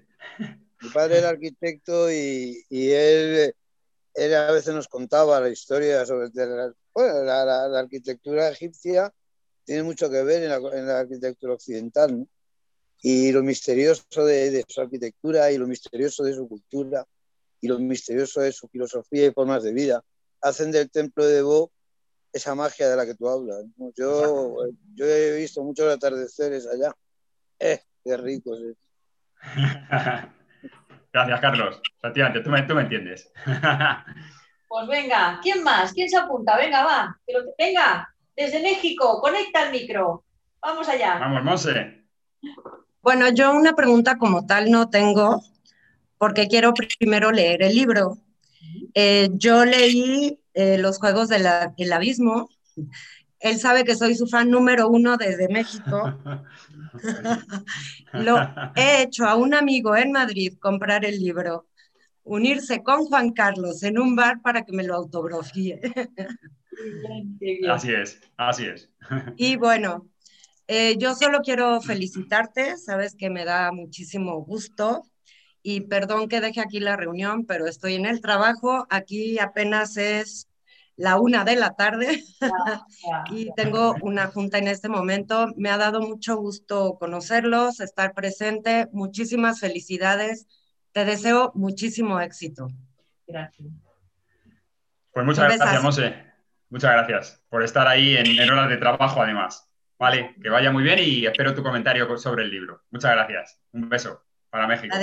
[0.81, 3.53] Mi padre era arquitecto y, y él,
[4.15, 9.13] él, a veces nos contaba la historia sobre la, bueno, la, la, arquitectura egipcia.
[9.63, 12.27] Tiene mucho que ver en la, en la arquitectura occidental, ¿no?
[13.03, 17.05] Y lo misterioso de, de su arquitectura y lo misterioso de su cultura
[17.61, 20.03] y lo misterioso de su filosofía y formas de vida
[20.41, 21.71] hacen del templo de Bo
[22.33, 23.63] esa magia de la que tú hablas.
[23.95, 24.55] Yo,
[24.95, 26.93] yo he visto muchos atardeceres allá.
[27.59, 28.51] ¡Eh, qué rico!
[31.13, 31.81] Gracias, Carlos.
[31.99, 33.31] Efectivamente, tú me, tú me entiendes.
[34.67, 35.91] pues venga, ¿quién más?
[35.93, 36.57] ¿Quién se apunta?
[36.57, 37.19] Venga, va.
[37.57, 40.23] Venga, desde México, conecta el micro.
[40.61, 41.19] Vamos allá.
[41.19, 42.05] Vamos, Monse.
[43.01, 45.41] Bueno, yo una pregunta como tal no tengo,
[46.21, 48.19] porque quiero primero leer el libro.
[48.93, 51.47] Eh, yo leí eh, Los Juegos del
[51.91, 52.47] Abismo
[53.39, 56.15] él sabe que soy su fan número uno desde México.
[58.13, 58.37] Lo
[58.75, 61.65] he hecho a un amigo en Madrid comprar el libro,
[62.23, 65.81] unirse con Juan Carlos en un bar para que me lo autografíe.
[67.67, 68.91] Así es, así es.
[69.37, 70.07] Y bueno,
[70.67, 75.03] eh, yo solo quiero felicitarte, sabes que me da muchísimo gusto
[75.63, 80.47] y perdón que deje aquí la reunión, pero estoy en el trabajo, aquí apenas es
[80.95, 82.23] la una de la tarde
[83.31, 85.47] y tengo una junta en este momento.
[85.55, 88.87] Me ha dado mucho gusto conocerlos, estar presente.
[88.91, 90.47] Muchísimas felicidades.
[90.91, 92.67] Te deseo muchísimo éxito.
[93.25, 93.69] Gracias.
[95.11, 96.15] Pues muchas gracias, Mose.
[96.69, 99.67] Muchas gracias por estar ahí en, en, horas de trabajo, además.
[99.97, 102.83] Vale, que vaya muy bien y espero tu comentario sobre el libro.
[102.91, 103.59] Muchas gracias.
[103.73, 104.95] Un beso para México.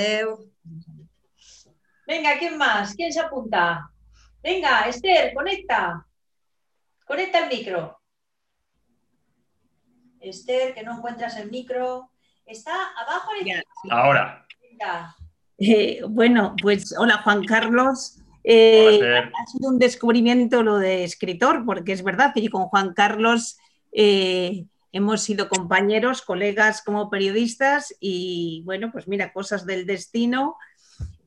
[2.06, 2.94] Venga, ¿quién más?
[2.94, 3.90] ¿Quién se apunta?
[4.42, 6.06] Venga, Esther, conecta.
[7.04, 8.00] Conecta el micro.
[10.20, 12.10] Esther, que no encuentras el micro.
[12.46, 13.30] Está abajo.
[13.90, 14.46] Ahora.
[14.62, 15.16] Venga.
[15.58, 18.18] Eh, bueno, pues hola Juan Carlos.
[18.44, 22.94] Eh, ha sido un descubrimiento lo de escritor, porque es verdad que yo con Juan
[22.94, 23.58] Carlos
[23.92, 30.56] eh, hemos sido compañeros, colegas como periodistas y bueno, pues mira, cosas del destino.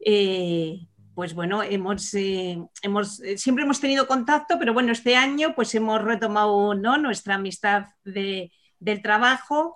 [0.03, 5.53] Eh, pues bueno, hemos, eh, hemos, eh, siempre hemos tenido contacto, pero bueno, este año
[5.55, 6.97] pues hemos retomado ¿no?
[6.97, 9.75] nuestra amistad de, del trabajo.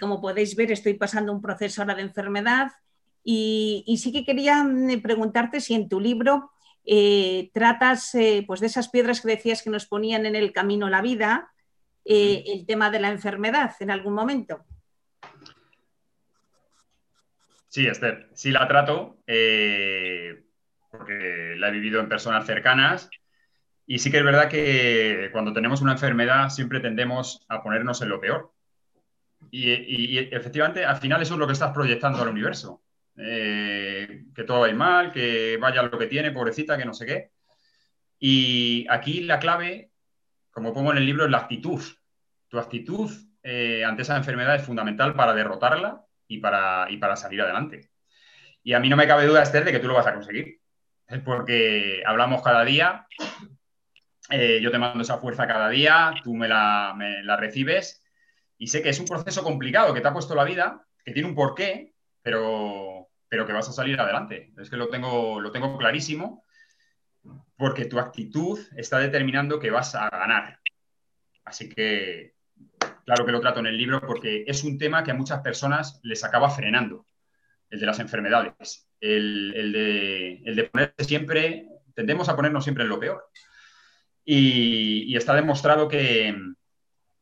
[0.00, 2.72] como podéis ver, estoy pasando un proceso ahora de enfermedad
[3.24, 6.50] y, sí que quería mm, preguntarte si en tu libro
[7.52, 8.12] tratas
[8.46, 11.50] pues de esas piedras que decías que nos ponían en el camino la vida,
[12.10, 14.64] eh, el tema de la enfermedad en algún momento.
[17.68, 20.42] Sí, Esther, sí la trato, eh,
[20.90, 23.10] porque la he vivido en personas cercanas.
[23.86, 28.08] Y sí que es verdad que cuando tenemos una enfermedad siempre tendemos a ponernos en
[28.08, 28.54] lo peor.
[29.50, 32.82] Y, efectivamente, al final eso es lo que estás proyectando al universo.
[33.18, 37.32] Eh, que todo va mal, que vaya lo que tiene, pobrecita, que no sé qué.
[38.18, 39.90] Y aquí la clave,
[40.50, 41.82] como pongo en el libro, es la actitud
[42.48, 43.10] tu actitud
[43.42, 47.90] eh, ante esa enfermedad es fundamental para derrotarla y para, para salir adelante.
[48.62, 50.60] Y a mí no me cabe duda, Esther, de que tú lo vas a conseguir.
[51.06, 53.06] Es porque hablamos cada día,
[54.30, 58.02] eh, yo te mando esa fuerza cada día, tú me la, recibes
[58.58, 61.28] y sé que es un proceso complicado que te ha puesto la vida, que tiene
[61.28, 64.52] un porqué, pero, pero que vas a salir adelante.
[64.58, 66.44] Es que lo tengo, lo tengo clarísimo
[67.56, 70.60] porque tu actitud está determinando que vas a ganar.
[71.44, 72.34] Así que
[73.08, 75.98] claro que lo trato en el libro porque es un tema que a muchas personas
[76.02, 77.06] les acaba frenando,
[77.70, 79.72] el de las enfermedades, el,
[80.54, 83.24] de, ponerse siempre, tendemos a ponernos siempre en lo peor.
[84.26, 86.36] Y, está demostrado que,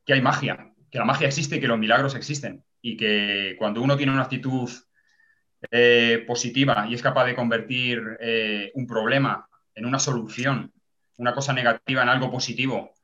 [0.09, 2.65] hay magia, que la magia existe y que los milagros existen.
[2.83, 4.69] Y que cuando uno tiene una actitud
[5.71, 10.73] eh, positiva y es capaz de convertir eh, un problema en una solución,
[11.19, 12.96] una cosa negativa en algo positivo,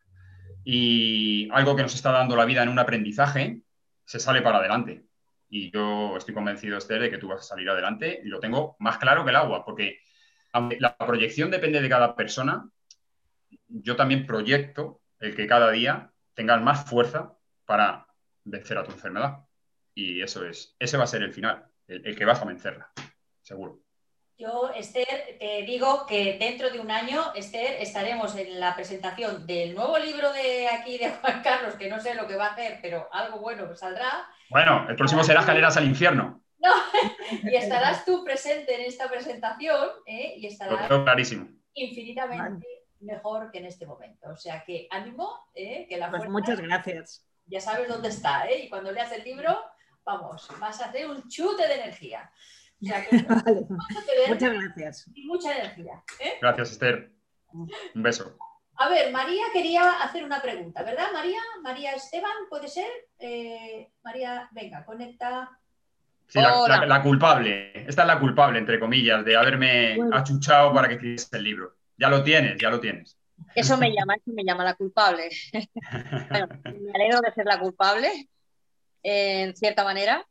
[0.65, 3.63] y algo que nos está dando la vida en un aprendizaje,
[4.05, 5.05] se sale para adelante.
[5.49, 8.77] Y yo estoy convencido, Esther, de que tú vas a salir adelante y lo tengo
[8.79, 10.01] más claro que el agua, porque
[10.53, 12.69] aunque la proyección depende de cada persona,
[13.69, 17.35] yo también proyecto el que cada día tengas más fuerza
[17.67, 18.07] para
[18.45, 19.39] vencer a tu enfermedad.
[19.95, 22.91] Y eso es, ese va a ser el final, el que vas a vencerla,
[23.43, 23.83] seguro.
[24.43, 29.73] Yo, Esther, te digo que dentro de un año, Esther, estaremos en la presentación del
[29.73, 32.81] nuevo libro de aquí de Juan Carlos, que no sé lo que va a hacer,
[32.83, 34.29] pero algo bueno saldrá.
[34.51, 36.41] Bueno, el próximo será Escaleras al Infierno.
[36.63, 36.71] No,
[37.51, 40.35] y estarás tú presente en esta presentación ¿eh?
[40.37, 41.49] y estarás clarísimo.
[41.75, 42.69] infinitamente
[43.01, 44.29] mejor que en este momento.
[44.31, 45.87] O sea que ánimo, ¿eh?
[45.89, 47.27] que la pues muchas gracias.
[47.47, 48.65] Ya sabes dónde está, ¿eh?
[48.65, 49.59] y cuando leas el libro,
[50.05, 52.31] vamos, vas a hacer un chute de energía.
[54.29, 55.11] Muchas gracias.
[55.15, 56.03] Y mucha energía.
[56.19, 56.35] ¿eh?
[56.41, 57.13] Gracias, Esther.
[57.53, 58.37] Un beso.
[58.77, 61.39] A ver, María quería hacer una pregunta, ¿verdad, María?
[61.63, 62.89] María Esteban, ¿puede ser?
[63.19, 65.59] Eh, María, venga, conecta.
[66.27, 67.87] Sí, la, culpable.
[67.87, 71.77] Esta es la culpable, entre comillas, de haberme achuchado para que escribiese el libro.
[71.99, 73.19] Ya lo tienes, ya lo tienes.
[73.55, 75.29] Eso me llama, eso me llama la culpable.
[76.31, 78.31] bueno, me alegro de ser la culpable,
[79.03, 80.27] en cierta manera.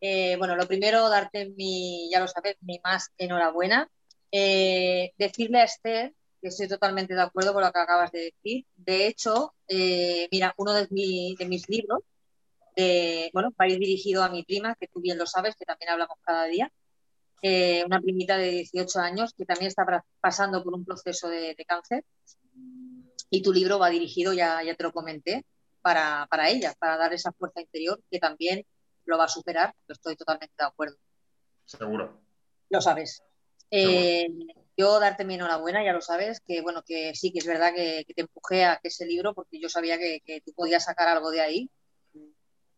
[0.00, 3.88] Eh, bueno, lo primero, darte mi, ya lo sabes, mi más enhorabuena.
[4.30, 8.66] Eh, decirle a Esther que estoy totalmente de acuerdo con lo que acabas de decir.
[8.76, 12.00] De hecho, eh, mira, uno de, mis libros,
[13.32, 15.90] bueno, va a ir dirigido a mi prima, que tú bien lo sabes, que también
[15.90, 16.70] hablamos cada día,
[17.86, 22.04] una primita de 18 años que también está pasando por un proceso de, cáncer.
[23.30, 25.44] Y tu libro va dirigido, ya, ya te lo comenté,
[25.84, 28.64] para, para ella, para dar esa fuerza interior que también
[29.06, 29.74] lo va a superar.
[29.88, 30.96] estoy totalmente de acuerdo.
[31.64, 32.20] Seguro.
[32.70, 33.22] Lo sabes.
[33.70, 34.28] Eh,
[34.76, 38.04] yo darte mi enhorabuena, ya lo sabes, que bueno, que sí, que es verdad que,
[38.14, 41.40] te empujé a que ese libro, porque yo sabía que, tú podías sacar algo de
[41.40, 41.70] ahí,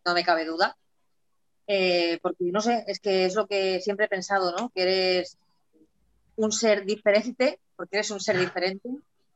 [0.04, 0.76] no me cabe duda.
[1.66, 4.70] Eh, porque no sé, es que es lo que siempre he pensado, ¿no?
[4.70, 5.38] Que eres
[6.36, 8.88] un ser diferente, porque eres un ser diferente,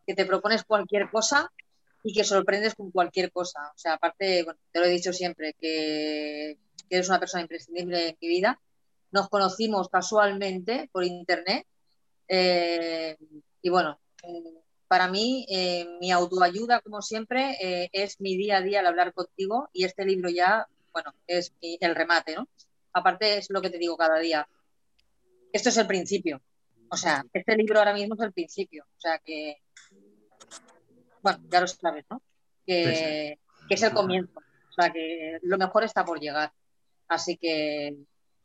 [0.07, 1.51] que te propones cualquier cosa
[2.03, 3.73] y que sorprendes con cualquier cosa.
[3.75, 6.57] O sea, aparte, bueno, te lo he dicho siempre, que,
[6.97, 8.61] eres una persona imprescindible en mi vida.
[9.13, 11.67] Nos conocimos casualmente por internet
[12.29, 13.17] eh,
[13.63, 17.57] y bueno, eh, para mí eh, mi autoayuda, como siempre,
[17.93, 21.95] es mi día a día al hablar contigo y este libro ya, bueno, es el
[21.95, 22.49] remate, ¿no?
[22.93, 24.49] Aparte es lo que te digo cada día.
[25.53, 26.41] Esto es el principio.
[26.89, 28.85] O sea, este libro ahora mismo es el principio.
[28.97, 29.59] O sea que
[31.23, 32.23] bueno, ya lo sabes, ¿no?
[32.67, 33.39] Que,
[33.69, 34.39] es el comienzo.
[34.39, 36.53] O sea, que lo mejor está por llegar.
[37.11, 37.97] Así que,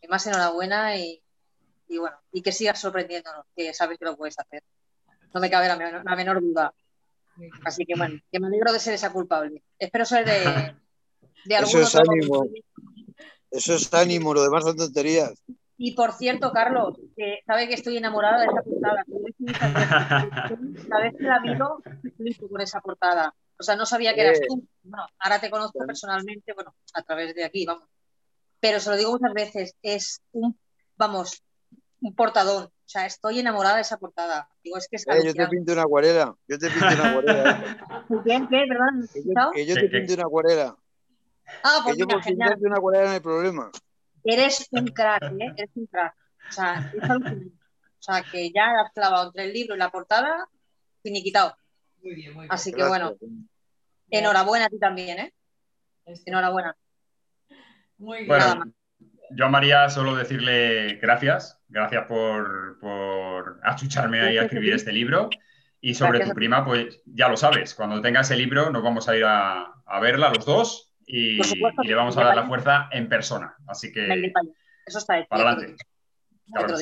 [0.10, 1.22] más enhorabuena y,
[1.88, 4.64] bueno, y que sigas sorprendiéndonos, que sabes que lo puedes hacer.
[5.34, 6.74] No me cabe la, menor, duda.
[7.64, 9.62] Así que bueno, que me alegro de ser esa culpable.
[9.78, 10.76] Espero ser de,
[11.46, 12.48] de Eso es ánimo.
[13.52, 15.34] Eso es ánimo, lo demás son tonterías.
[15.78, 19.06] Y por cierto, Carlos, que sabe que estoy enamorada de esa portada.
[20.90, 21.84] Cada vez que la miro,
[22.50, 23.36] con esa portada.
[23.60, 24.66] O sea, no sabía que eras tú.
[24.82, 27.88] Bueno, ahora te conozco personalmente, bueno, a través de aquí, vamos.
[28.60, 30.58] Pero se lo digo muchas veces, es un,
[30.98, 31.44] vamos,
[32.02, 32.66] un portador.
[32.66, 34.48] O sea, estoy enamorada de esa portada.
[34.64, 36.36] Digo, es que es eh, yo te pinto una acuarela.
[36.48, 38.06] Yo te pinto una acuarela.
[38.24, 38.48] ¿Qué?
[38.50, 38.64] ¿Qué?
[38.70, 39.52] ¿Verdad?
[39.54, 40.78] Que yo, te pinto una acuarela.
[41.64, 43.72] Ah, pues que yo por pintarte una acuarela no hay problema.
[44.24, 45.54] Eres un crack, ¿eh?
[45.58, 46.16] Eres un crack.
[46.50, 50.48] O sea, es O sea, que ya has clavado entre el libro y la portada,
[51.02, 51.56] finiquitado.
[52.04, 52.52] Muy bien, muy bien.
[52.52, 53.16] Así que bueno,
[54.10, 55.34] enhorabuena a ti también, ¿eh?
[56.26, 56.76] Enhorabuena.
[58.06, 58.28] Muy bien.
[58.28, 58.64] Bueno,
[59.32, 65.30] yo a María solo decirle gracias, gracias por, por achucharme ahí a escribir este libro.
[65.82, 69.18] Y sobre tu prima, pues ya lo sabes, cuando tenga ese libro nos vamos a
[69.18, 71.40] ir a, a verla los dos y,
[71.84, 73.56] le vamos a dar la fuerza en persona.
[73.68, 74.32] Así que.
[74.86, 75.28] Eso está hecho.
[75.30, 75.84] Para adelante.
[76.46, 76.76] Bueno,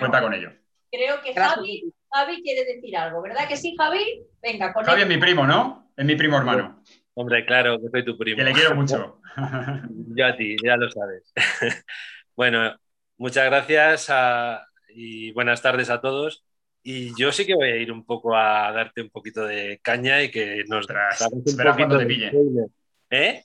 [0.00, 0.50] Cuenta con ello.
[0.90, 4.22] Creo que Javi, Javi, quiere decir algo, ¿verdad que sí, Javi?
[4.42, 5.92] Venga, con Javi es mi primo, ¿no?
[5.96, 6.82] Es mi primo hermano.
[7.20, 8.36] Hombre, claro, que soy tu primo.
[8.36, 9.20] Que le quiero mucho.
[10.14, 11.32] Yo a ti, ya lo sabes.
[12.36, 12.76] bueno,
[13.16, 14.08] muchas gracias
[14.90, 16.44] y buenas tardes a todos.
[16.80, 20.22] Y yo sí que voy a ir un poco a darte un poquito de caña
[20.22, 20.86] y que nos...
[20.86, 21.42] Tras, un
[21.76, 22.30] cuando te pille.
[23.10, 23.42] ¿Eh?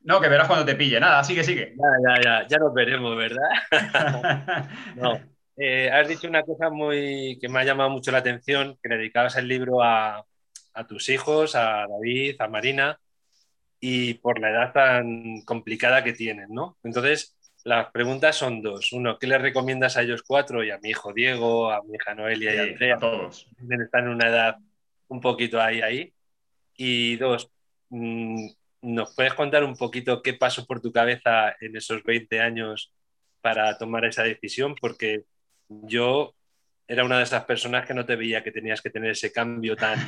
[0.00, 0.98] No, que verás cuando te pille.
[0.98, 1.76] Nada, sigue, sigue.
[1.78, 3.48] Ya, ya, ya, ya nos veremos, ¿verdad?
[4.96, 5.20] no.
[5.56, 9.36] Eh, has dicho una cosa muy que me ha llamado mucho la atención, que dedicabas
[9.36, 10.26] el libro a,
[10.88, 12.98] tus hijos, a David, a Marina,
[13.86, 16.78] y por la edad tan complicada que tienen, ¿no?
[16.82, 18.94] Entonces, las preguntas son dos.
[18.94, 22.14] Uno, ¿qué les recomiendas a ellos cuatro y a mi hijo Diego, a mi hija
[22.14, 22.94] Noelia y a Andrea?
[22.96, 23.46] A todos.
[23.68, 24.56] Están en una edad
[25.08, 26.14] un poquito ahí, ahí.
[26.78, 27.50] Y dos,
[27.90, 28.46] mm,
[28.80, 32.90] ¿Nos puedes contar un poquito qué pasó por tu cabeza en esos 20 años
[33.42, 34.74] para tomar esa decisión?
[34.80, 35.24] Porque
[35.68, 36.34] yo
[36.88, 39.76] era una de esas personas que no te veía que tenías que tener ese cambio
[39.76, 39.98] tan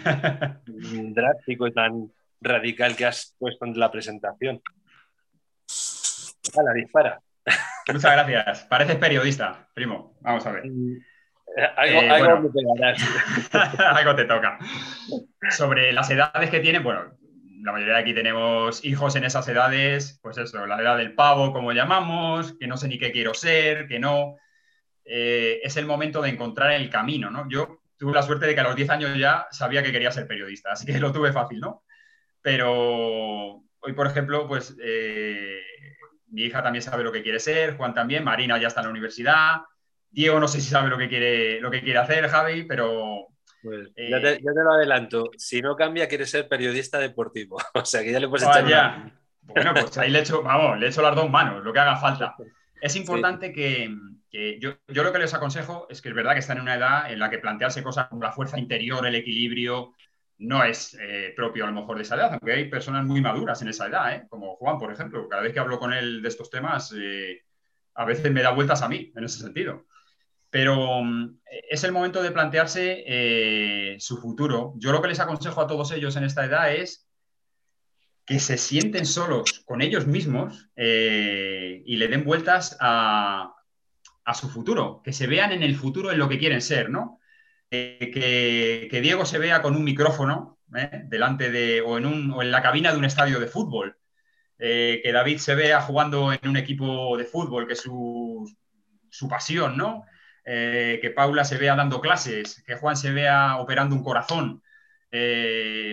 [1.14, 2.10] drástico y tan
[2.40, 4.60] radical que has puesto en la presentación.
[6.54, 7.20] la dispara.
[7.92, 8.64] Muchas gracias.
[8.64, 10.16] Pareces periodista, primo.
[10.20, 10.64] Vamos a ver.
[11.76, 12.50] Algo, eh, algo,
[13.78, 14.58] algo, te toca.
[15.50, 17.16] Sobre las edades que tienen, bueno,
[17.62, 21.52] la mayoría de aquí tenemos hijos en esas edades, pues eso, la edad del pavo,
[21.52, 24.36] como llamamos, que no sé ni qué quiero ser, que no.
[25.04, 27.48] Eh, es el momento de encontrar el camino, ¿no?
[27.48, 30.26] Yo tuve la suerte de que a los 10 años ya sabía que quería ser
[30.26, 31.84] periodista, así que lo tuve fácil, ¿no?
[32.46, 35.58] Pero hoy, por ejemplo, pues eh,
[36.28, 38.92] mi hija también sabe lo que quiere ser, Juan también, Marina ya está en la
[38.92, 39.62] universidad,
[40.12, 43.26] Diego no sé si sabe lo que quiere, lo que quiere hacer, Javi, pero
[43.64, 45.28] pues, eh, ya, te, lo adelanto.
[45.36, 47.56] Si no cambia, quiere ser periodista deportivo.
[47.74, 49.10] O sea que ya le puedes echar.
[49.42, 52.36] Bueno, pues ahí le echo, vamos, le echo las dos manos, lo que haga falta.
[52.80, 53.92] Es importante que,
[54.60, 57.18] yo, lo que les aconsejo es que es verdad que están en una edad en
[57.18, 59.94] la que plantearse cosas como la fuerza interior, el equilibrio,
[60.38, 63.62] no es eh, propio a lo mejor de esa edad, aunque hay personas muy maduras
[63.62, 64.26] en esa edad, ¿eh?
[64.28, 65.28] como Juan, por ejemplo.
[65.28, 66.92] Cada vez que hablo con él de estos temas,
[67.94, 69.86] a veces me da vueltas a mí en ese sentido.
[70.50, 71.38] Pero mm,
[71.70, 74.74] es el momento de plantearse eh, su futuro.
[74.76, 77.08] Yo lo que les aconsejo a todos ellos en esta edad es
[78.24, 83.52] que se sienten solos con ellos mismos eh, y le den vueltas a,
[84.34, 87.20] su futuro, que se vean en el futuro en lo que quieren ser, ¿no?
[87.70, 91.02] Eh, que, Diego se vea con un micrófono ¿eh?
[91.06, 93.98] delante de, o en, un, o en la cabina de un estadio de fútbol.
[94.58, 98.48] Eh, que David se vea jugando en un equipo de fútbol, que es su,
[99.10, 100.04] su pasión, ¿no?
[100.44, 104.62] Que Paula se vea dando clases, que Juan se vea operando un corazón,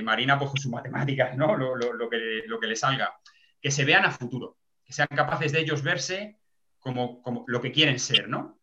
[0.04, 1.58] Marina pues con sus matemáticas, ¿no?
[1.58, 3.16] Lo, lo, que, lo que le salga.
[3.60, 6.38] Que se vean a futuro, que sean capaces de ellos verse
[6.80, 8.60] como, como lo que quieren ser, ¿no?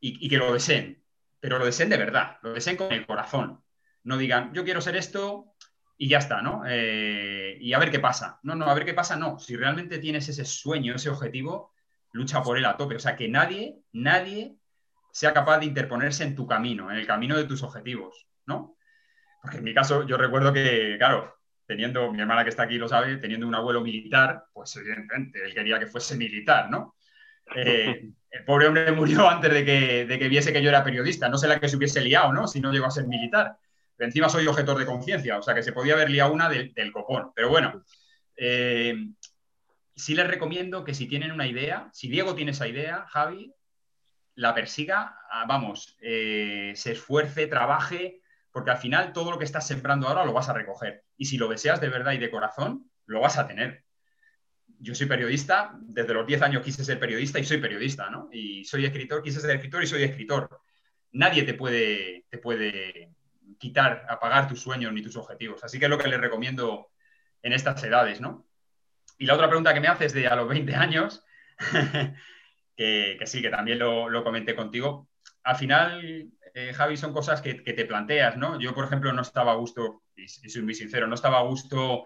[0.00, 1.00] Y, y que lo deseen,
[1.40, 3.64] pero lo deseen de verdad, lo deseen con el corazón.
[4.04, 5.54] No digan, yo quiero ser esto
[5.96, 6.62] y ya está, ¿no?
[6.66, 8.38] Eh, y a ver qué pasa.
[8.42, 9.38] No, no, a ver qué pasa, no.
[9.38, 11.72] Si realmente tienes ese sueño, ese objetivo,
[12.12, 12.96] lucha por él a tope.
[12.96, 14.56] O sea, que nadie, nadie
[15.12, 18.76] sea capaz de interponerse en tu camino, en el camino de tus objetivos, ¿no?
[19.42, 22.88] Porque en mi caso, yo recuerdo que, claro, teniendo, mi hermana que está aquí lo
[22.88, 26.96] sabe, teniendo un abuelo militar, pues evidentemente él quería que fuese militar, ¿no?
[27.54, 31.28] Eh, el pobre hombre murió antes de que, de que viese que yo era periodista.
[31.28, 32.46] No sé la que se hubiese liado, ¿no?
[32.46, 33.56] Si no llegó a ser militar
[34.04, 37.32] encima soy objetor de conciencia, o sea que se podía haber liado una del copón.
[37.34, 37.84] Pero bueno,
[38.36, 38.94] eh,
[39.94, 43.54] sí les recomiendo que si tienen una idea, si Diego tiene esa idea, Javi,
[44.34, 49.66] la persiga, ah, vamos, eh, se esfuerce, trabaje, porque al final todo lo que estás
[49.66, 51.04] sembrando ahora lo vas a recoger.
[51.16, 53.84] Y si lo deseas de verdad y de corazón, lo vas a tener.
[54.82, 58.30] Yo soy periodista, desde los 10 años quise ser periodista y soy periodista, ¿no?
[58.32, 60.62] Y soy escritor, quise ser escritor y soy escritor.
[61.12, 63.10] Nadie te puede, te puede
[63.58, 65.62] quitar, apagar tus sueños ni tus objetivos.
[65.62, 66.88] Así que es lo que les recomiendo
[67.42, 68.46] en estas edades, ¿no?
[69.18, 71.22] Y la otra pregunta que me haces de a los 20 años,
[72.76, 75.10] que, sí, que también lo, comenté contigo,
[75.42, 78.58] al final, eh, Javi, son cosas que, te planteas, ¿no?
[78.58, 82.04] Yo, por ejemplo, no estaba a gusto, y, soy muy sincero, no estaba a gusto,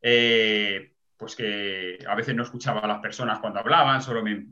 [0.00, 4.46] eh, pues que a veces no escuchaba a las personas cuando hablaban, solo me,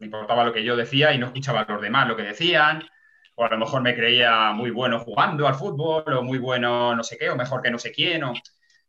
[0.00, 2.84] importaba lo que yo decía y no escuchaba a los demás lo que decían
[3.40, 7.04] o a lo mejor me creía muy bueno jugando al fútbol, o muy bueno no
[7.04, 8.24] sé qué, o mejor que no sé quién.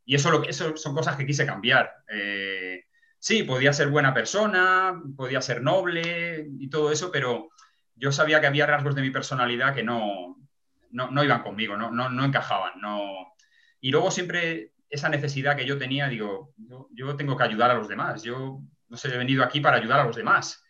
[0.06, 1.94] Y eso, lo, eso son cosas que quise cambiar.
[2.10, 2.86] Eh,
[3.20, 7.50] sí, podía ser buena persona, podía ser noble y todo eso, pero
[7.96, 10.38] yo sabía que había rasgos de mi personalidad que no,
[10.90, 12.82] no, iban conmigo, no, no, encajaban.
[12.82, 13.36] No...
[13.82, 17.76] Y luego siempre esa necesidad que yo tenía, digo, yo, yo tengo que ayudar a
[17.76, 18.24] los demás.
[18.24, 20.64] Yo no sé, he venido aquí para ayudar a los demás.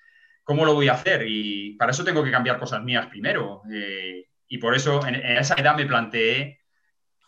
[0.49, 1.26] ¿cómo lo voy a hacer?
[1.28, 3.61] Y para eso tengo que cambiar cosas mías primero.
[3.72, 6.61] Eh, y por eso en, esa edad me planteé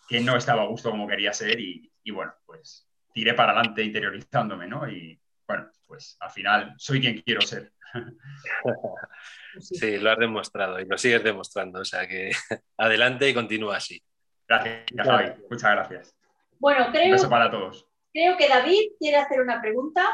[0.10, 4.66] que no estaba a gusto como quería ser y, bueno, pues tiré para adelante interiorizándome,
[4.66, 4.90] ¿no?
[4.90, 7.72] Y bueno, pues al final soy quien quiero ser.
[9.60, 12.32] Sí, lo has demostrado y lo sigues demostrando, o sea que
[12.78, 14.02] adelante y continúa así.
[14.48, 15.32] Gracias, Javi.
[15.48, 16.21] Muchas gracias.
[16.62, 17.88] Bueno, creo, Un beso para todos.
[18.14, 20.08] creo que David quiere hacer una pregunta.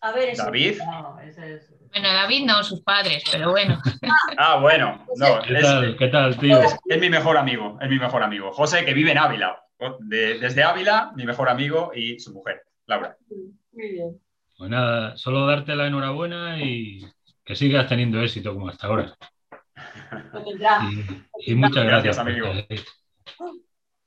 [0.00, 0.78] A ver, David.
[0.80, 3.78] Bueno, David no, sus padres, pero bueno.
[4.38, 5.06] Ah, bueno.
[5.16, 6.60] No, ¿Qué, tal, ¿Qué tal, tío?
[6.62, 8.52] Es, mi mejor amigo, es mi mejor amigo.
[8.52, 9.62] José, que vive en Ávila.
[10.00, 13.16] desde Ávila, mi mejor amigo y su mujer, Laura.
[13.72, 14.18] Muy bien.
[14.56, 17.04] Pues nada, solo darte la enhorabuena y
[17.44, 19.14] que sigas teniendo éxito como hasta ahora.
[21.38, 22.46] Y, y muchas gracias, amigo.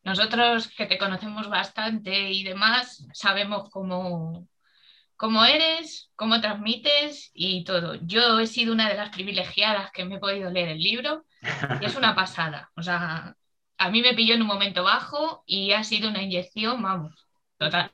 [0.07, 4.47] Nosotros que te conocemos bastante y demás, sabemos cómo,
[5.17, 7.95] cómo eres, cómo transmites y todo.
[7.95, 11.25] Yo he sido una de las privilegiadas que me he podido leer el libro
[11.81, 12.71] y es una pasada.
[12.77, 13.35] O sea,
[13.77, 17.27] a mí me pilló en un momento bajo y ha sido una inyección, vamos,
[17.57, 17.91] total.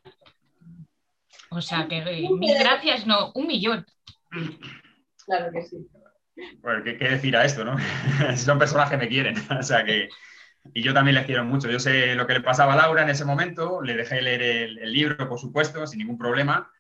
[1.50, 3.88] O sea, que eh, mil gracias, no, un millón.
[5.26, 5.78] Claro que sí.
[6.62, 7.76] Bueno, ¿qué, decir a esto, no?
[8.38, 10.10] Son personas que me quieren, o sea que...
[10.74, 11.70] Y yo también les quiero mucho.
[11.70, 14.94] Yo sé lo que le pasaba a Laura en ese momento, le dejé leer el
[14.94, 16.72] libro, por supuesto, sin ningún problema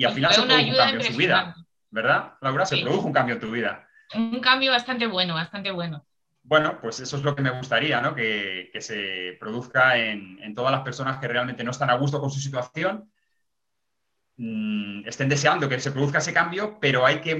[0.00, 1.56] y al final se produjo un cambio en su vida,
[1.90, 2.64] ¿verdad, Laura?
[2.64, 3.86] Se produjo un cambio en tu vida.
[4.14, 6.06] Un cambio bastante bueno, bastante bueno.
[6.42, 8.14] Bueno, pues eso es lo que me gustaría, ¿no?
[8.14, 12.40] Que, se produzca en, todas las personas que realmente no están a gusto con su
[12.40, 13.12] situación,
[14.38, 17.38] mm, estén deseando que se produzca ese cambio, pero hay que,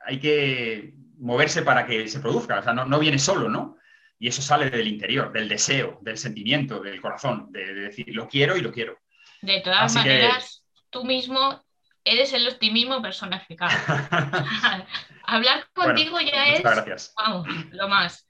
[0.00, 3.76] hay que moverse para que se produzca, o sea, no, viene solo, ¿no?
[4.24, 8.56] Y eso sale del interior, del deseo, del sentimiento, del corazón, de, decir, lo quiero
[8.56, 8.98] y lo quiero.
[9.42, 11.62] De todas maneras, tú mismo
[12.02, 13.70] eres el optimismo personificado.
[15.26, 18.26] Hablar contigo ya es, vamos, lo más.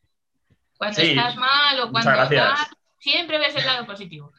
[0.76, 4.32] Cuando estás mal o cuando estás, siempre ves el lado positivo.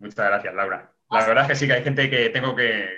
[0.00, 0.92] Muchas gracias, Laura.
[1.08, 2.96] La verdad es que sí que hay gente que tengo que,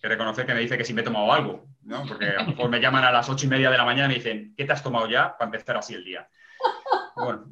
[0.00, 2.06] reconocer que me dice que si me he tomado algo, ¿no?
[2.06, 4.08] Porque a lo mejor me llaman a las ocho y media de la mañana y
[4.08, 6.26] me dicen, ¿qué te has tomado ya para empezar así el día?
[7.16, 7.44] Bueno,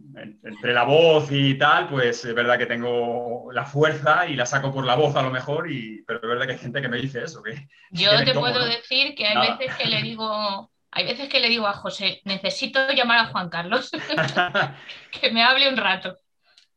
[0.43, 4.73] entre la voz y tal, pues es verdad que tengo la fuerza y la saco
[4.73, 6.99] por la voz a lo mejor, y, pero es verdad que hay gente que me
[6.99, 7.43] dice eso.
[7.43, 11.49] Que, Yo te puedo decir que hay veces que le digo, hay veces que le
[11.49, 13.91] digo a José, necesito llamar a Juan Carlos,
[15.21, 16.17] que me hable un rato.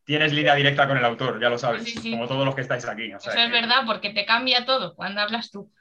[0.03, 3.11] tienes línea directa con el autor, ya lo sabes, como todos los que estáis aquí.
[3.11, 5.71] Eso es verdad, porque te cambia todo cuando hablas tú.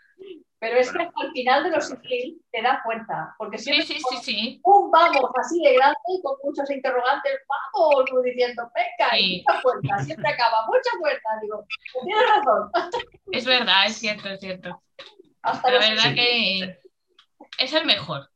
[0.64, 4.16] Pero es que al final de los emails te da fuerza, porque siempre sí, sí,
[4.22, 9.60] sí, un vamos así de grande con muchos interrogantes, vamos, tú diciendo, venga, y mucha
[9.60, 11.66] fuerza, siempre acaba, mucha fuerza, digo,
[12.02, 12.70] tienes razón.
[13.32, 14.82] Es verdad, es cierto, es cierto.
[15.42, 16.78] la verdad que
[17.58, 18.30] es el mejor.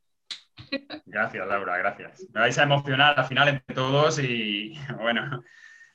[1.07, 2.27] Gracias, Laura, gracias.
[2.35, 5.43] Me vais a emocionar al final entre todos y bueno,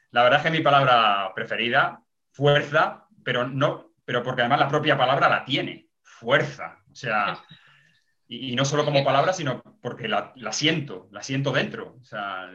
[0.10, 4.98] la verdad es que mi palabra preferida, fuerza, pero no, pero porque además la propia
[4.98, 5.93] palabra la tiene
[6.24, 6.80] fuerza.
[6.92, 7.44] O sea,
[8.28, 11.98] y, no solo como palabra, sino porque la, siento, la siento dentro.
[12.02, 12.50] O sea,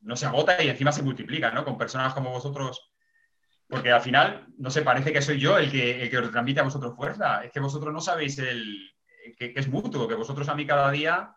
[0.00, 1.64] no se agota y encima se multiplica, ¿no?
[1.64, 2.90] Con personas como vosotros.
[3.68, 6.60] Porque al final, no sé, parece que soy yo el que, el que os transmite
[6.60, 7.44] a vosotros fuerza.
[7.44, 8.92] Es que vosotros no sabéis el,
[9.38, 11.34] que, es mutuo, que vosotros a mí cada día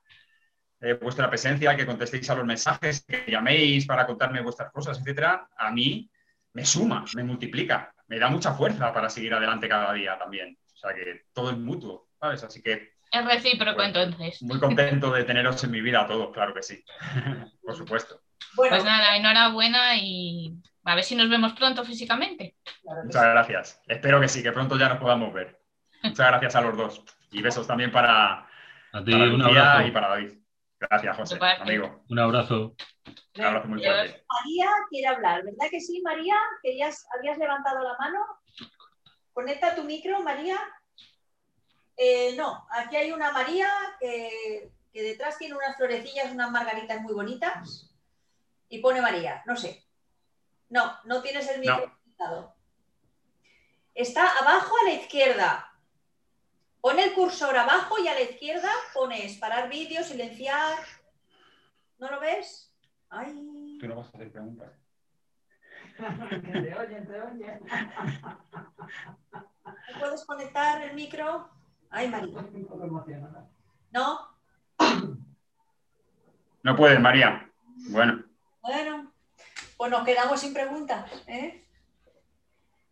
[0.81, 5.47] eh, vuestra presencia, que contestéis a los mensajes, que llaméis para contarme vuestras cosas, etcétera,
[5.57, 6.09] a mí
[6.53, 10.57] me suma, me multiplica, me da mucha fuerza para seguir adelante cada día también.
[10.77, 12.43] O sea que todo es mutuo, ¿sabes?
[12.43, 12.93] Así que.
[13.11, 14.41] Es recíproco entonces.
[14.43, 16.83] Muy contento de teneros en mi vida a todos, claro que sí.
[17.63, 18.21] Por supuesto.
[18.55, 20.53] pues nada, enhorabuena y
[20.83, 22.57] a ver si nos vemos pronto físicamente.
[23.03, 23.81] Muchas gracias.
[23.87, 25.59] Espero que sí, que pronto ya nos podamos ver.
[26.03, 27.03] Muchas gracias a los dos.
[27.31, 28.47] Y besos también para,
[28.93, 29.87] a ti, un abrazo.
[29.87, 30.33] y para David.
[30.79, 32.03] Gracias, José, amigo.
[32.07, 32.75] Un abrazo.
[33.35, 34.23] Un abrazo muy fuerte.
[34.29, 36.35] María quiere hablar, ¿verdad que sí, María?
[36.61, 38.19] ¿Querías, ¿Habías levantado la mano?
[39.37, 40.57] Conecta tu micro, María.
[41.95, 43.69] Eh, no, aquí hay una María
[43.99, 47.95] que, detrás tiene unas florecillas, unas margaritas muy bonitas
[48.67, 49.85] y pone María, no sé.
[50.69, 52.55] No, no tienes el micro conectado.
[53.93, 55.71] Está abajo a la izquierda.
[56.81, 60.79] Pone el cursor abajo y a la izquierda pones parar vídeo, silenciar.
[61.99, 62.73] ¿No lo ves?
[63.09, 63.77] Ay.
[63.79, 64.71] Tú no vas a hacer preguntas.
[69.99, 71.49] puedes conectar el micro?
[71.89, 72.45] Ay, María.
[73.91, 74.37] ¿No?
[76.63, 77.49] No puedes, María.
[77.89, 78.23] Bueno.
[78.61, 79.11] Bueno,
[79.77, 81.09] pues nos quedamos sin preguntas.
[81.27, 81.65] ¿eh?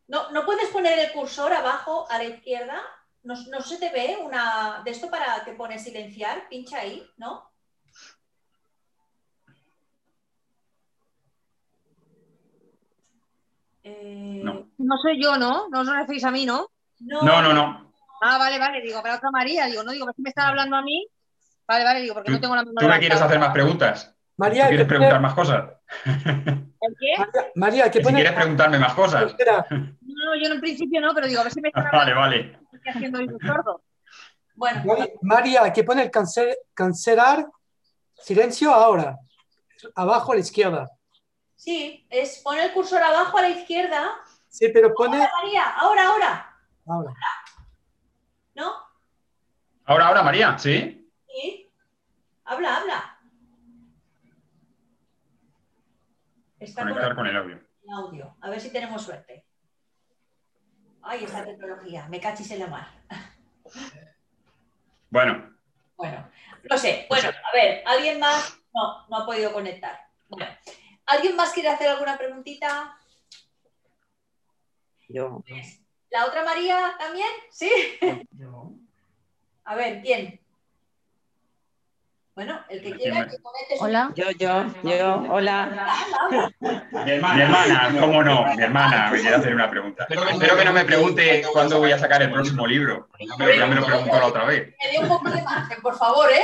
[0.07, 2.79] ¿No, ¿No puedes poner el cursor abajo a la izquierda?
[3.23, 6.47] ¿No, ¿No, se te ve una de esto para que pone silenciar?
[6.47, 7.49] Pincha ahí, ¿no?
[13.87, 14.97] Eh, no.
[14.97, 15.69] soy yo, ¿no?
[15.69, 16.69] No os referís a mí, ¿no?
[16.99, 17.93] No, no, no.
[18.21, 20.81] Ah, vale, vale, digo, pero otra María, digo, no digo, si me están hablando a
[20.81, 21.07] mí.
[21.67, 22.81] Vale, vale, digo, porque no tengo la misma.
[22.81, 24.15] ¿Tú me quieres hacer más preguntas?
[24.37, 25.65] María, ¿Quieres preguntar más cosas?
[26.05, 27.51] ¿El qué?
[27.55, 28.17] María, ¿qué pone?
[28.17, 29.35] Si quieres preguntarme más cosas.
[30.17, 32.15] No, yo en principio no, pero digo, a ver si me están hablando.
[32.15, 32.59] Vale, vale.
[32.71, 33.81] Estoy haciendo el sordo.
[34.55, 34.81] Bueno.
[35.21, 36.11] María, ¿qué pone el
[36.73, 37.45] cancelar
[38.17, 39.19] silencio ahora?
[39.93, 40.89] Abajo a la izquierda.
[41.55, 44.17] Sí, es poner el cursor abajo a la izquierda.
[44.49, 45.17] Sí, pero pone.
[45.17, 46.59] Ahora, María, ahora, ahora.
[46.87, 47.13] Ahora.
[48.55, 48.73] ¿No?
[49.85, 51.11] Ahora, ahora, María, ¿sí?
[51.27, 51.71] Sí.
[52.45, 53.19] Habla, habla.
[56.59, 57.61] Está Conectar con el audio.
[57.83, 58.37] El audio.
[58.41, 59.45] A ver si tenemos suerte.
[61.01, 62.07] Ay, esa tecnología.
[62.09, 62.87] Me cachis en la mar.
[65.07, 65.55] Bueno.
[65.95, 66.29] Bueno,
[66.69, 67.05] no sé.
[67.07, 68.59] Bueno, a ver, ¿alguien más?
[68.73, 69.97] No, no ha podido conectar.
[70.27, 70.45] Bueno.
[71.05, 72.97] ¿Alguien más quiere hacer alguna preguntita?
[75.07, 75.43] Yo.
[76.09, 77.27] ¿La otra María también?
[77.51, 77.69] ¿Sí?
[78.31, 78.71] Yo.
[79.65, 80.39] A ver, ¿quién?
[82.35, 84.11] Bueno, el que quiera que conecte Hola.
[84.13, 85.87] Yo, yo, yo, hola.
[86.91, 88.45] Mi hermana, ¿cómo no?
[88.55, 90.05] Mi hermana me quiere hacer una pregunta.
[90.09, 93.07] Espero que no me pregunte cuándo voy a sacar el próximo libro.
[93.57, 94.75] Ya me lo preguntó la otra vez.
[94.83, 96.43] Me dio un poco de margen, por favor, ¿eh?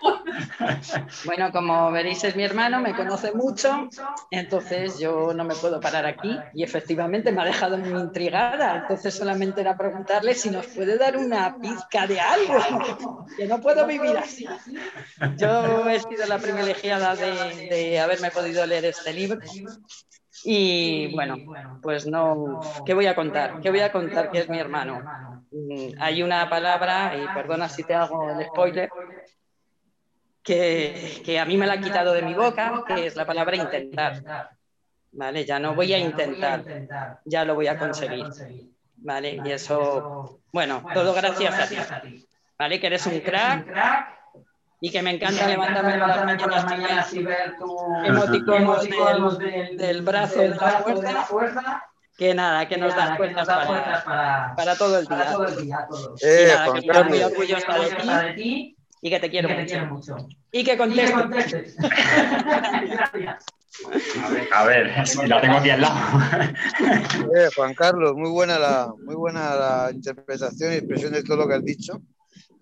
[1.24, 3.88] Bueno, como veréis es mi hermano, me conoce mucho,
[4.30, 9.14] entonces yo no me puedo parar aquí y efectivamente me ha dejado muy intrigada, entonces
[9.14, 14.16] solamente era preguntarle si nos puede dar una pizca de algo, que no puedo vivir
[14.16, 14.46] así.
[15.36, 19.40] Yo he sido la privilegiada de, haberme podido leer este libro
[20.44, 21.36] y bueno,
[21.82, 23.60] pues no, ¿qué voy a contar?
[23.60, 25.00] ¿Qué voy a contar que es mi hermano?
[25.50, 28.88] Mm, hay una palabra, y perdona si te hago el spoiler,
[30.42, 33.56] que, que, a mí me la ha quitado de mi boca, que es la palabra
[33.56, 34.50] intentar.
[35.12, 35.44] ¿Vale?
[35.44, 36.62] Ya no voy a intentar,
[37.24, 38.26] ya lo voy a conseguir.
[38.96, 39.40] ¿Vale?
[39.44, 42.26] Y eso, bueno, todo gracias a ti.
[42.58, 42.78] ¿Vale?
[42.78, 43.66] Que eres un crack
[44.80, 50.40] y que me encanta levantarme por las mañanas y ver tu emoticonos del, del brazo
[50.40, 50.48] de
[51.12, 51.84] la fuerza
[52.20, 55.88] que nada, que nos das cuentas para, para, todo el día.
[56.20, 59.48] Eh, y nada, que estoy muy orgullosa de ti y que te quiero,
[59.86, 60.28] mucho.
[60.52, 61.76] Y que contestes.
[64.52, 64.92] A ver,
[65.26, 65.96] la tengo aquí al lado.
[67.34, 71.48] Eh, Juan Carlos, muy buena, la, muy buena la interpretación y expresión de todo lo
[71.48, 72.00] que has dicho.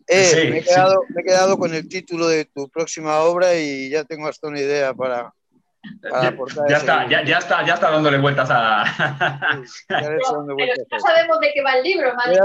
[0.07, 0.69] Eh, Sí, me, he sí.
[0.69, 4.49] quedado, me he quedado con el título de tu próxima obra y ya tengo hasta
[4.49, 5.33] una idea para,
[6.09, 6.69] para Ya, aportar.
[6.69, 8.85] ya ese está, ya, ya está, ya está dándole vueltas a.
[9.89, 11.07] Ya le estoy dando Pero vueltas ya eso.
[11.07, 12.39] sabemos de qué va el libro, madre.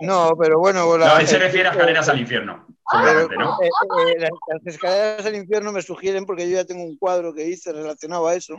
[0.00, 3.58] No, pero bueno, la- No, él se refiere a escaleras al infierno, Pero, ¿no?
[3.62, 3.68] eh,
[4.08, 7.46] eh, las, las escaleras al infierno me sugieren porque yo ya tengo un cuadro que
[7.46, 8.56] hice relacionado a eso.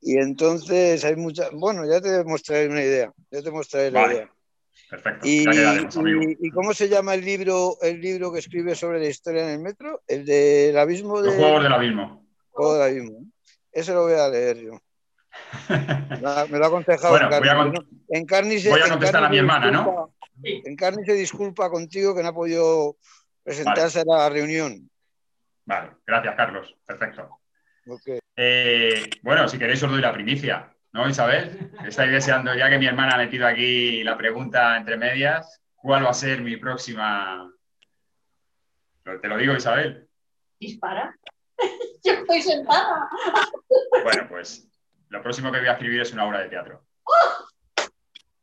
[0.00, 1.50] Y entonces hay muchas.
[1.52, 3.12] Bueno, ya te mostraré una idea.
[3.30, 4.14] Ya te mostraré la Vale.
[4.14, 4.32] idea.
[4.90, 6.22] Perfecto, Y, quedaremos, amigo.
[6.22, 9.50] y- y cómo se llama el libro, el libro que escribe sobre la historia en
[9.50, 10.02] el metro?
[10.06, 11.28] El del abismo de.
[11.28, 12.26] Los juegos del abismo.
[12.50, 13.18] Juego del abismo.
[13.70, 14.72] Ese lo voy a leer yo.
[16.10, 17.72] Me lo ha- me lo ha aconsejado Bueno, voy a Encarni.
[17.76, 17.98] con- ¿no?
[18.08, 19.78] Encarni se- voy a Encarni contestar a mi hermana, ¿no?
[19.78, 22.96] disculpa- Encarni se disculpa contigo que no ha podido
[23.42, 24.90] presentarse a la reunión.
[25.64, 26.76] Vale, gracias, Carlos.
[26.84, 27.40] Perfecto.
[27.86, 28.22] Ok.
[28.36, 31.72] Eh, bueno, si queréis os doy la primicia, ¿no, Isabel?
[31.86, 36.10] Estáis deseando, ya que mi hermana ha metido aquí la pregunta entre medias, ¿cuál va
[36.10, 37.52] a ser mi próxima?
[39.04, 40.08] Te lo digo, Isabel.
[40.58, 41.16] Dispara.
[42.04, 43.08] Yo estoy sentada.
[44.02, 44.68] Bueno, pues
[45.08, 46.84] lo próximo que voy a escribir es una obra de teatro.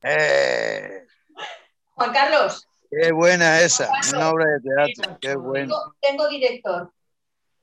[0.01, 1.05] Eh,
[1.95, 5.65] Juan Carlos, qué buena esa, una obra de teatro, qué buena.
[5.67, 6.91] tengo, tengo director.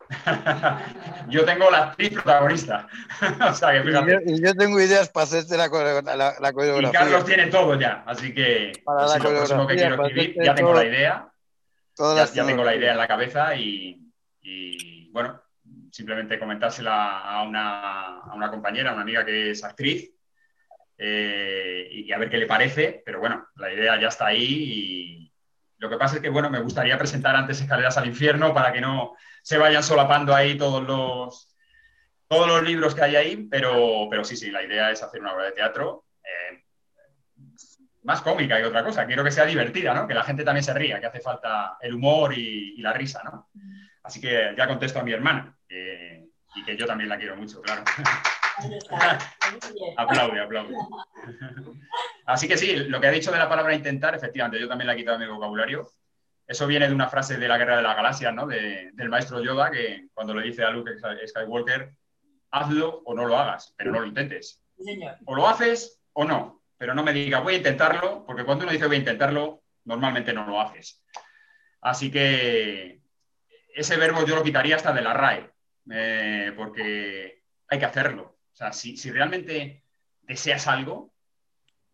[1.28, 2.86] Yo tengo la actriz protagonista.
[3.50, 6.52] o sea que Y yo, y yo tengo ideas para hacerte la, la- la Y
[6.52, 6.92] coreografía.
[7.00, 10.70] Carlos tiene todo ya, así que Para la próximo que coreografía, quiero escribir, ya tengo
[10.70, 11.28] todo- la idea,
[11.96, 14.00] todas ya, las ya tengo la idea en la cabeza y,
[14.42, 15.42] y, bueno,
[15.90, 20.12] simplemente comentársela a una, a una compañera, a una amiga que es actriz
[20.98, 25.32] eh, y a ver qué le parece, pero bueno, la idea ya está ahí y
[25.78, 28.80] lo que pasa es que, bueno, me gustaría presentar antes Escaleras al Infierno para que
[28.80, 31.54] no se vayan solapando ahí todos los,
[32.28, 35.34] todos los libros que hay ahí, pero, pero sí, sí, la idea es hacer una
[35.34, 36.64] obra de teatro eh,
[38.04, 39.06] más cómica y otra cosa.
[39.06, 40.06] Quiero que sea divertida, ¿no?
[40.06, 43.22] Que la gente también se ría, que hace falta el humor y, y la risa,
[43.24, 43.50] ¿no?
[44.02, 46.24] Así que ya contesto a mi hermana que-
[46.54, 47.82] y que yo también la quiero mucho, claro.
[49.96, 50.74] Aplaude, aplaude.
[52.24, 54.94] Así que sí, lo que ha dicho de la palabra intentar, efectivamente, yo también la
[54.94, 55.90] he quitado de mi vocabulario.
[56.46, 58.46] Eso viene de una frase de la Guerra de las Galaxias, ¿no?
[58.46, 60.92] De- del maestro Yoda, que cuando le dice a Luke
[61.26, 61.92] Skywalker,
[62.50, 64.62] hazlo o no lo hagas, pero no lo intentes.
[64.78, 65.16] Señor.
[65.24, 68.72] O lo haces o no, pero no me digas voy a intentarlo, porque cuando uno
[68.72, 71.02] dice voy a intentarlo, normalmente no lo haces.
[71.80, 73.00] Así que
[73.74, 75.50] ese verbo yo lo quitaría hasta de la RAE,
[75.90, 78.35] eh, porque hay que hacerlo.
[78.56, 79.84] O sea, si, si realmente
[80.22, 81.12] deseas algo,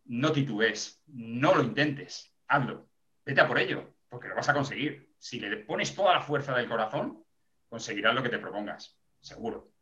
[0.05, 2.89] no titubes, no lo intentes, hazlo,
[3.27, 5.13] vete a por ello, porque lo vas a conseguir.
[5.19, 7.27] Si le pones toda la fuerza del corazón,
[7.69, 9.73] conseguirás lo que te propongas, seguro.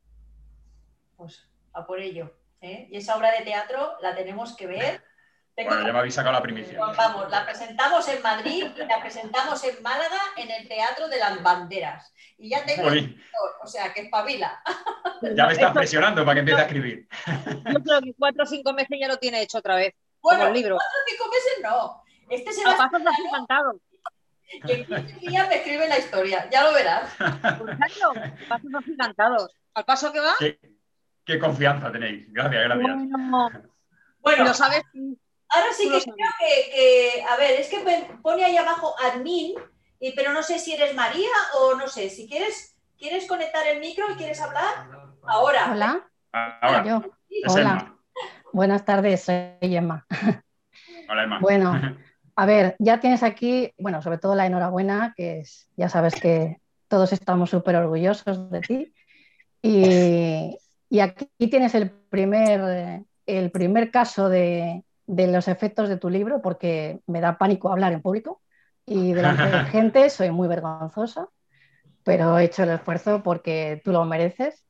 [1.19, 2.35] Pues a por ello.
[2.63, 2.89] ¿eh?
[2.91, 5.05] Y esa obra de teatro la tenemos que ver.
[5.65, 6.79] Bueno, ya me habéis sacado la primicia.
[6.79, 11.43] Vamos, la presentamos en Madrid y la presentamos en Málaga en el Teatro de las
[11.43, 12.13] Banderas.
[12.39, 12.89] Y ya tengo,
[13.63, 14.63] o sea, que espabila.
[15.37, 17.09] ya me estás presionando para que empiece a escribir.
[17.73, 19.95] Yo creo que cuatro o cinco meses ya lo tiene hecho otra vez.
[20.23, 20.77] Bueno, el libro.
[20.77, 22.03] cuatro o cinco meses no.
[22.31, 23.77] Este se A va pasos así cantados.
[24.67, 27.11] que en 15 días me escribe la historia, ya lo verás.
[28.49, 29.55] Pasos así cantados.
[29.75, 30.59] Al paso que va, Qué,
[31.25, 32.27] qué confianza tenéis.
[32.33, 32.97] Gracias, gracias.
[32.97, 33.51] bueno,
[34.21, 34.83] Bueno, lo sabes.
[35.51, 39.55] Ahora sí que creo que, que- a ver, es que me pone ahí abajo admin,
[39.99, 43.81] y, pero no sé si eres María o no sé, si quieres, ¿quieres conectar el
[43.81, 44.89] micro y quieres hablar?
[45.27, 45.73] Ahora.
[45.73, 47.03] Hola, Ahora, yo.
[47.49, 47.61] Hola.
[47.61, 48.01] Emma.
[48.53, 50.07] Buenas tardes, soy Emma.
[51.09, 51.39] Hola, Emma.
[51.41, 51.73] Bueno,
[52.37, 56.61] a ver, ya tienes aquí, bueno, sobre todo la enhorabuena, que es, ya sabes que
[56.89, 58.95] todos estamos súper orgullosos de ti.
[59.63, 60.57] Y,
[60.89, 66.41] y aquí tienes el primer, el primer caso de, de los efectos de tu libro,
[66.41, 68.41] porque me da pánico hablar en público
[68.87, 71.29] y delante de gente soy muy vergonzosa,
[72.05, 74.65] pero he hecho el esfuerzo porque tú lo mereces.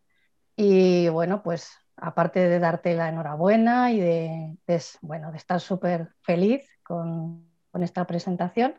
[0.56, 6.08] Y bueno, pues aparte de darte la enhorabuena y de, de, bueno, de estar súper
[6.22, 8.76] feliz con, con esta presentación,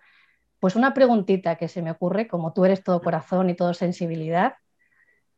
[0.60, 4.56] pues una preguntita que se me ocurre, como tú eres todo corazón y todo sensibilidad,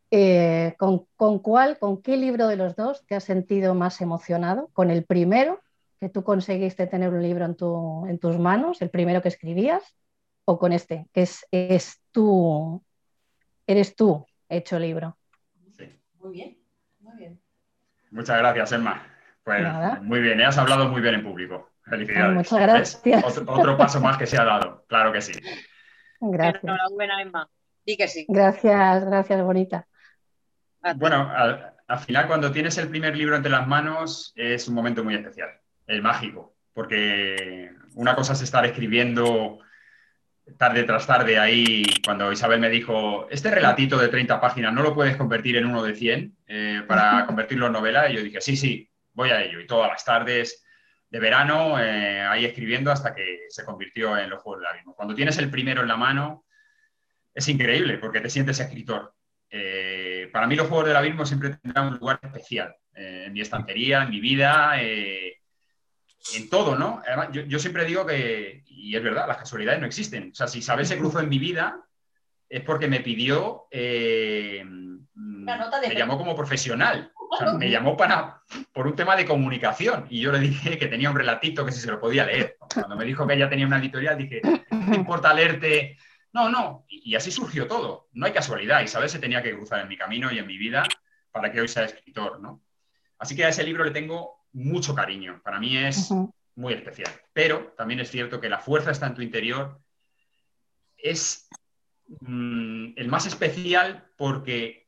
[0.09, 4.69] eh, ¿con, ¿con, cuál, con qué libro de los dos te has sentido más emocionado?
[4.71, 5.62] ¿Con el primero,
[6.03, 9.95] que tú conseguiste tener un libro en, tu, en tus manos, el primero que escribías,
[10.43, 12.83] o con este, que es, es tú,
[13.65, 15.17] eres tú hecho libro?
[15.77, 15.97] Sí.
[16.19, 16.57] Muy bien,
[16.99, 17.41] muy bien.
[18.11, 19.01] Muchas gracias, Emma.
[19.45, 20.01] Pues Nada.
[20.01, 20.45] muy bien, ¿eh?
[20.45, 21.69] has hablado muy bien en público.
[21.85, 22.25] Felicidades.
[22.27, 23.23] Ay, muchas gracias.
[23.23, 25.31] Otro, otro paso más que se ha dado, claro que sí.
[26.19, 26.65] Gracias.
[26.65, 27.49] Enhorabuena, Emma.
[27.85, 28.25] Di que sí.
[28.27, 29.87] Gracias, gracias, bonita.
[30.97, 35.01] Bueno, al, al final cuando tienes el primer libro entre las manos es un momento
[35.01, 35.49] muy especial,
[35.87, 39.59] el mágico, porque una cosa es estar escribiendo
[40.57, 44.93] tarde tras tarde ahí, cuando Isabel me dijo, este relatito de 30 páginas no lo
[44.93, 48.57] puedes convertir en uno de 100 eh, para convertirlo en novela, y yo dije, sí,
[48.57, 49.59] sí, voy a ello.
[49.59, 50.65] Y todas las tardes
[51.09, 54.95] de verano eh, ahí escribiendo hasta que se convirtió en los Juegos del Abismo.
[54.95, 56.45] Cuando tienes el primero en la mano,
[57.33, 59.13] es increíble porque te sientes escritor.
[59.49, 64.03] Eh, para mí los Juegos del Abismo siempre tendrán un lugar especial en mi estantería,
[64.03, 64.75] en mi vida
[66.35, 67.01] en todo, ¿no?
[67.05, 70.31] Además, yo, siempre digo que, y es verdad, las casualidades no existen.
[70.31, 71.81] O sea, si Isabel se cruzó en mi vida,
[72.49, 74.63] es porque me pidió, eh,
[75.15, 77.11] me llamó como profesional.
[77.15, 78.41] O sea, me llamó para,
[78.71, 80.05] por un tema de comunicación.
[80.09, 82.57] Y yo le dije que tenía un relatito que si se lo podía leer.
[82.73, 85.97] Cuando me dijo que ella tenía una editorial, dije, no importa leerte.
[86.31, 86.85] No, no.
[86.87, 88.07] Y, así surgió todo.
[88.13, 88.81] No hay casualidad.
[88.81, 90.83] Isabel se tenía que cruzar en mi camino y en mi vida
[91.31, 92.61] para que hoy sea escritor, ¿no?
[93.17, 95.41] Así que a ese libro le tengo mucho cariño.
[95.43, 96.09] Para mí es
[96.55, 97.11] muy especial.
[97.33, 99.79] Pero también es cierto que la fuerza está en tu interior.
[100.97, 101.49] Es
[102.21, 104.87] mm, el más especial porque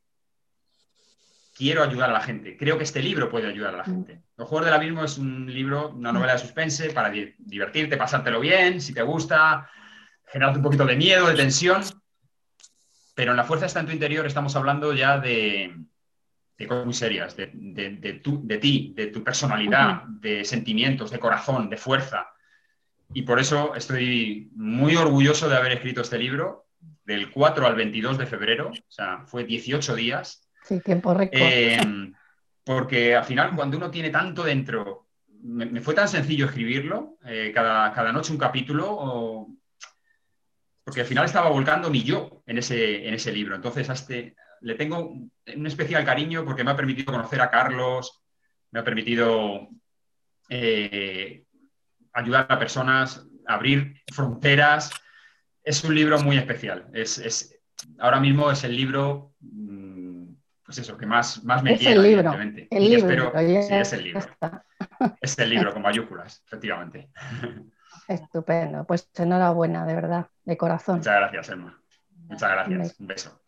[1.56, 2.58] quiero ayudar a la gente.
[2.58, 4.22] Creo que este libro puede ayudar a la gente.
[4.38, 8.82] Los Juegos del Abismo es un libro, una novela de suspense para divertirte, pasártelo bien,
[8.82, 9.70] si te gusta,
[10.28, 11.82] generarte un poquito de miedo, de tensión.
[13.16, 15.74] Pero en la fuerza está en tu interior estamos hablando ya de,
[16.57, 21.77] de cosas muy serias, de, de, ti, de tu personalidad, de sentimientos, de corazón, de
[21.77, 22.27] fuerza.
[23.14, 26.68] Y por eso estoy muy orgulloso de haber escrito este libro
[27.03, 30.48] del 4 al 22 de febrero, o sea, fue 18 días.
[30.64, 31.40] Sí, tiempo récord.
[31.40, 32.14] Eh,
[32.64, 35.07] porque al final, cuando uno tiene tanto dentro,
[35.44, 39.48] me, fue tan sencillo escribirlo, eh, cada, cada, noche un capítulo,
[40.84, 43.56] porque al final estaba volcando mi yo en ese, en ese libro.
[43.56, 44.36] Entonces, este,
[44.66, 48.24] le tengo un especial cariño porque me ha permitido conocer a Carlos,
[48.72, 49.70] me ha permitido
[50.50, 51.44] eh,
[52.12, 54.90] ayudar a personas, abrir fronteras.
[55.64, 56.88] Es un libro muy especial.
[56.94, 57.56] Es,
[58.00, 60.34] ahora mismo es el libro, mm,
[60.66, 64.22] pues eso, que más, más me es El libro, el libro, sí, es el libro.
[65.22, 67.10] Es el libro con mayúsculas, efectivamente.
[68.08, 68.84] Estupendo.
[68.86, 70.98] Pues enhorabuena, de verdad, de corazón.
[70.98, 71.80] Muchas gracias, Emma.
[72.28, 73.00] Muchas gracias.
[73.00, 73.45] Un beso.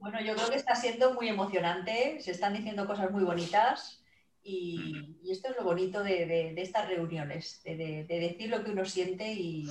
[0.00, 4.02] Bueno, yo creo que está siendo muy emocionante, se están diciendo cosas muy bonitas
[4.42, 9.68] y, esto es lo bonito de, estas reuniones, de, decir lo que uno siente y,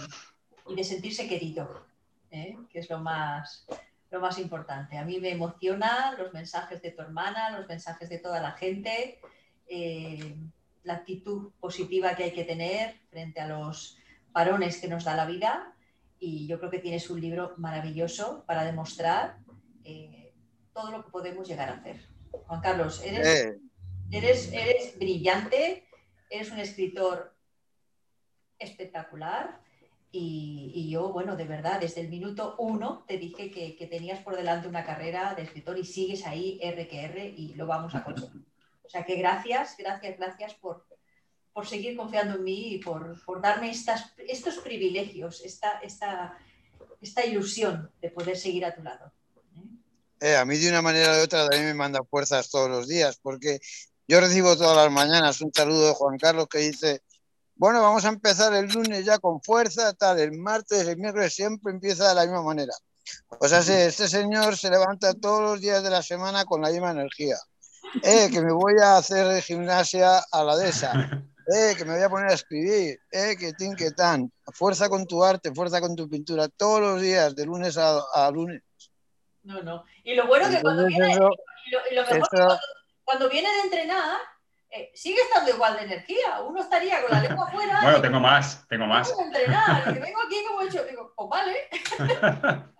[0.75, 1.85] de sentirse querido,
[2.29, 2.57] ¿eh?
[2.69, 3.65] que es lo más,
[4.11, 4.97] lo más importante.
[4.97, 9.19] A mí me emociona los mensajes de tu hermana, los mensajes de toda la gente,
[9.67, 10.35] eh,
[10.83, 13.97] la actitud positiva que hay que tener frente a los
[14.33, 15.73] parones que nos da la vida
[16.19, 19.37] y yo creo que tienes un libro maravilloso para demostrar
[19.88, 20.34] eh,
[20.73, 22.05] todo lo que podemos llegar a hacer.
[22.30, 23.59] Juan Carlos, eres, eh.
[24.11, 25.88] eres, eres brillante,
[26.30, 27.34] eres un escritor
[28.59, 29.61] espectacular
[30.11, 34.68] y, yo, bueno, de verdad, desde el minuto uno te dije que, tenías por delante
[34.68, 38.45] una carrera de escritor y sigues ahí R que R y lo vamos a conseguir.
[38.84, 40.85] O sea que gracias, gracias, gracias por,
[41.53, 46.38] por seguir confiando en mí y por, darme estas, estos privilegios, esta, esta,
[47.01, 49.11] esta ilusión de poder seguir a tu lado.
[50.19, 52.88] Eh, a mí de una manera o de otra también me manda fuerzas todos los
[52.88, 53.60] días, porque
[54.07, 57.02] yo recibo todas las mañanas un saludo de Juan Carlos que dice,
[57.56, 61.72] bueno, vamos a empezar el lunes ya con fuerza, tal, el martes, el miércoles siempre
[61.72, 62.73] empieza de la misma manera.
[63.39, 66.91] O sea, este señor se levanta todos los días de la semana con la misma
[66.91, 67.38] energía.
[68.03, 70.91] Eh, que me voy a hacer gimnasia a la dehesa.
[71.48, 75.06] eh, que me voy a poner a escribir, eh, que tin, que tan, fuerza con
[75.06, 78.61] tu arte, fuerza con tu pintura, todos los días, de lunes a, lunes.
[79.48, 79.86] No, no.
[80.03, 81.32] Y lo bueno que cuando viene, lo,
[82.03, 82.60] mejor
[83.06, 84.19] cuando, viene de entrenar,
[84.69, 86.41] eh, sigue estando igual de energía.
[86.45, 87.80] Uno estaría con la lengua afuera.
[87.82, 89.10] bueno, tengo más, tengo más.
[89.18, 92.64] entrenar, y vengo aquí como he hecho, digo, pues vale.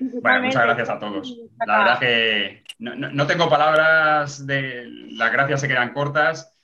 [0.00, 1.36] Bueno, muchas gracias a todos.
[1.66, 6.56] La verdad que no, no, tengo palabras de las gracias se quedan cortas.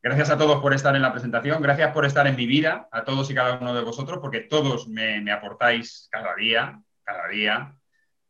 [0.00, 3.02] Gracias a todos por estar en la presentación, gracias por estar en mi vida, a
[3.02, 7.77] todos y cada uno de vosotros, porque todos me, aportáis cada día, cada día, me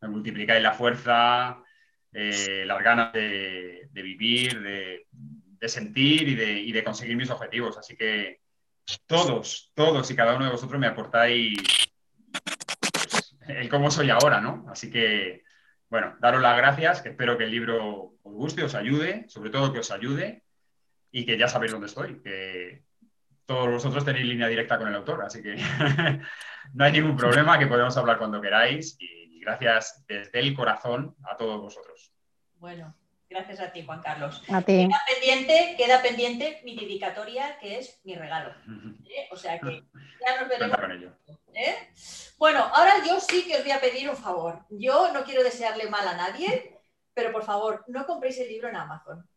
[0.02, 1.62] multiplicáis la fuerza,
[2.12, 7.76] eh, las ganas de, vivir, de, sentir y, de, conseguir mis objetivos.
[7.78, 8.40] Así que
[9.06, 11.58] todos, todos y cada uno de vosotros me aportáis
[12.92, 14.66] pues, el cómo soy ahora, ¿no?
[14.70, 15.42] Así que,
[15.90, 19.72] bueno, daros las gracias, que espero que el libro os guste, os ayude, sobre todo
[19.72, 20.44] que os ayude
[21.10, 22.84] y que ya sabéis dónde estoy, que
[23.46, 25.56] todos vosotros tenéis línea directa con el autor, así que
[26.74, 31.36] no hay ningún problema, que podemos hablar cuando queráis y gracias desde el corazón a
[31.36, 32.12] todos vosotros.
[32.55, 32.94] Bueno,
[33.28, 34.43] gracias a ti, Juan Carlos.
[34.48, 34.86] A ti.
[34.86, 38.55] Queda pendiente, queda pendiente mi dedicatoria, que es mi regalo.
[39.09, 39.28] ¿eh?
[39.31, 39.85] O sea que
[40.27, 40.77] ya nos veremos.
[40.77, 41.12] Cuenta con ello.
[41.55, 41.90] ¿eh?
[42.39, 44.65] Bueno, ahora yo sí que os voy a pedir un favor.
[44.70, 46.78] Yo no quiero desearle mal a nadie,
[47.15, 49.28] pero por favor, no compréis el libro en Amazon.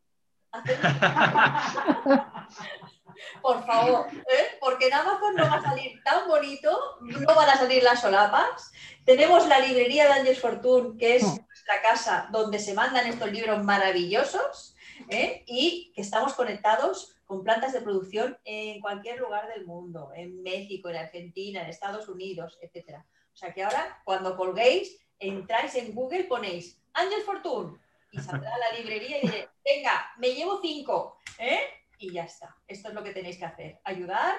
[3.42, 4.58] Por favor, ¿eh?
[4.60, 8.72] porque en Amazon no va a salir tan bonito, no van a salir las solapas.
[9.06, 13.64] Tenemos la librería de Ángeles Fortune, que es nuestra casa donde se mandan estos libros
[13.64, 14.76] maravillosos
[15.10, 15.44] ¿eh?
[15.48, 20.90] y que estamos conectados con plantas de producción en cualquier lugar del mundo, en México,
[20.90, 22.98] en Argentina, en Estados Unidos, etc.
[23.34, 27.80] O sea que ahora, cuando colguéis, entráis en Google, ponéis Ángel Fortune
[28.12, 31.62] y saldrá la librería y diré, venga, me llevo cinco, ¿eh?
[32.02, 32.56] Y ya está.
[32.68, 33.80] Esto es lo que tenéis que hacer.
[33.84, 34.36] Ayudar.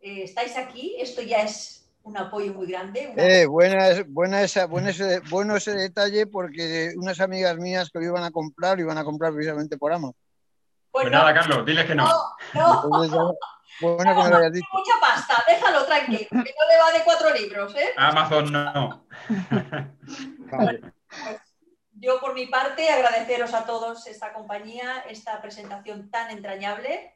[0.00, 0.96] Eh, estáis aquí.
[0.98, 3.10] Esto ya es un apoyo muy grande.
[3.12, 3.22] Una...
[3.22, 8.04] Eh, buena, buena esa, buena ese, bueno ese detalle porque unas amigas mías que lo
[8.06, 10.16] iban a comprar, lo iban a comprar precisamente por Amazon.
[10.90, 12.04] Pues, pues nada, Carlos, diles que no.
[12.04, 12.84] No, no.
[12.84, 13.18] Entonces,
[13.80, 14.66] bueno, que me lo hayas dicho.
[14.72, 17.90] Mucha pasta, déjalo tranquilo, que no le va de cuatro libros, ¿eh?
[17.96, 19.06] Amazon no.
[20.52, 20.80] Vale.
[20.80, 21.43] Pues
[22.04, 27.14] yo por mi parte agradeceros a todos esta compañía, esta presentación tan entrañable,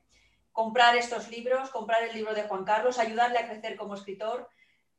[0.53, 4.49] comprar estos libros, comprar el libro de Juan Carlos, ayudarle a crecer como escritor.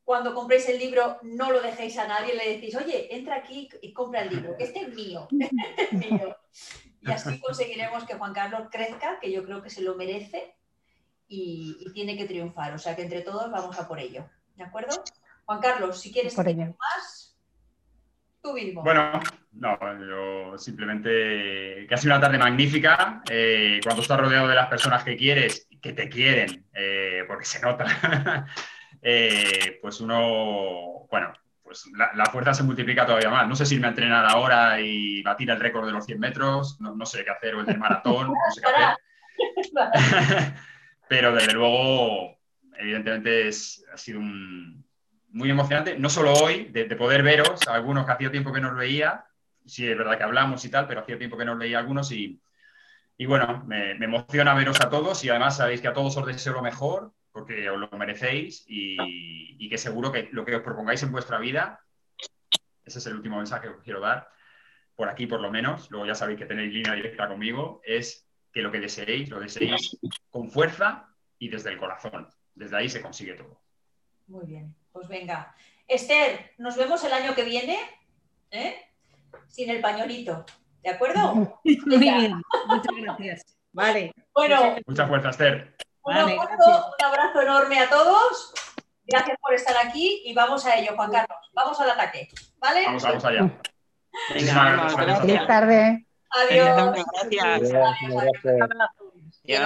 [0.04, 3.92] Cuando compréis el libro, no lo dejéis a nadie, le decís, oye, entra aquí y
[3.92, 5.28] compra el libro, este es mío,
[5.76, 6.36] este es mío.
[7.00, 10.54] Y así conseguiremos que Juan Carlos crezca, que yo creo que se lo merece
[11.26, 12.74] y, y tiene que triunfar.
[12.74, 14.28] O sea que entre todos vamos a por ello.
[14.54, 15.02] ¿De acuerdo?
[15.46, 17.36] Juan Carlos, si quieres decir más,
[18.42, 18.82] tú mismo.
[18.82, 19.20] Bueno,
[19.52, 23.22] no, yo simplemente que ha sido una tarde magnífica.
[23.28, 27.60] Eh, cuando estás rodeado de las personas que quieres, que te quieren, eh, porque se
[27.60, 27.84] nota,
[29.02, 31.32] eh, pues uno, bueno,
[31.62, 33.48] pues la, la, fuerza se multiplica todavía más.
[33.48, 36.80] No sé si irme a entrenar ahora y batir el récord de los 100 metros,
[36.80, 40.54] no, no sé qué hacer, o el del maratón, no sé qué hacer.
[41.08, 42.38] Pero desde luego,
[42.78, 44.84] evidentemente, es, ha sido un,
[45.30, 48.76] muy emocionante, no solo hoy, de, de, poder veros, algunos que hacía tiempo que nos
[48.76, 49.24] veía,
[49.66, 52.40] sí es verdad que hablamos y tal, pero hacía tiempo que nos veía algunos y,
[53.16, 56.26] y bueno, me, me, emociona veros a todos y además sabéis que a todos os
[56.26, 58.96] deseo lo mejor porque os lo merecéis y,
[59.58, 61.80] y que seguro que lo que os propongáis en vuestra vida,
[62.84, 64.28] ese es el último mensaje que os quiero dar,
[64.96, 68.62] por aquí por lo menos, luego ya sabéis que tenéis línea directa conmigo, es que
[68.62, 69.96] lo que deseéis, lo deseéis
[70.28, 71.08] con fuerza
[71.38, 72.28] y desde el corazón.
[72.54, 73.60] Desde ahí se consigue todo.
[74.26, 74.74] Muy bien.
[74.92, 75.54] Pues venga.
[75.86, 77.78] Esther, nos vemos el año que viene,
[78.50, 78.74] ¿eh?
[79.48, 80.44] Sin el pañolito.
[80.82, 81.34] ¿De acuerdo?
[81.64, 83.56] Muy bien, muchas gracias.
[83.72, 84.12] Vale.
[84.34, 84.76] Bueno.
[84.86, 85.76] Mucha fuerza, Esther.
[86.02, 88.54] Un, vale, abrazo, un abrazo enorme a todos.
[89.04, 91.38] Gracias por estar aquí y vamos a ello, Juan Carlos.
[91.52, 92.28] Vamos al ataque.
[92.58, 92.84] ¿Vale?
[92.86, 93.60] Vamos, vamos allá.
[94.34, 96.06] Venga, Buenas tardes.
[96.30, 96.94] Adiós.
[97.20, 97.70] Gracias.
[97.70, 98.42] Gracias.
[98.42, 99.60] Gracias.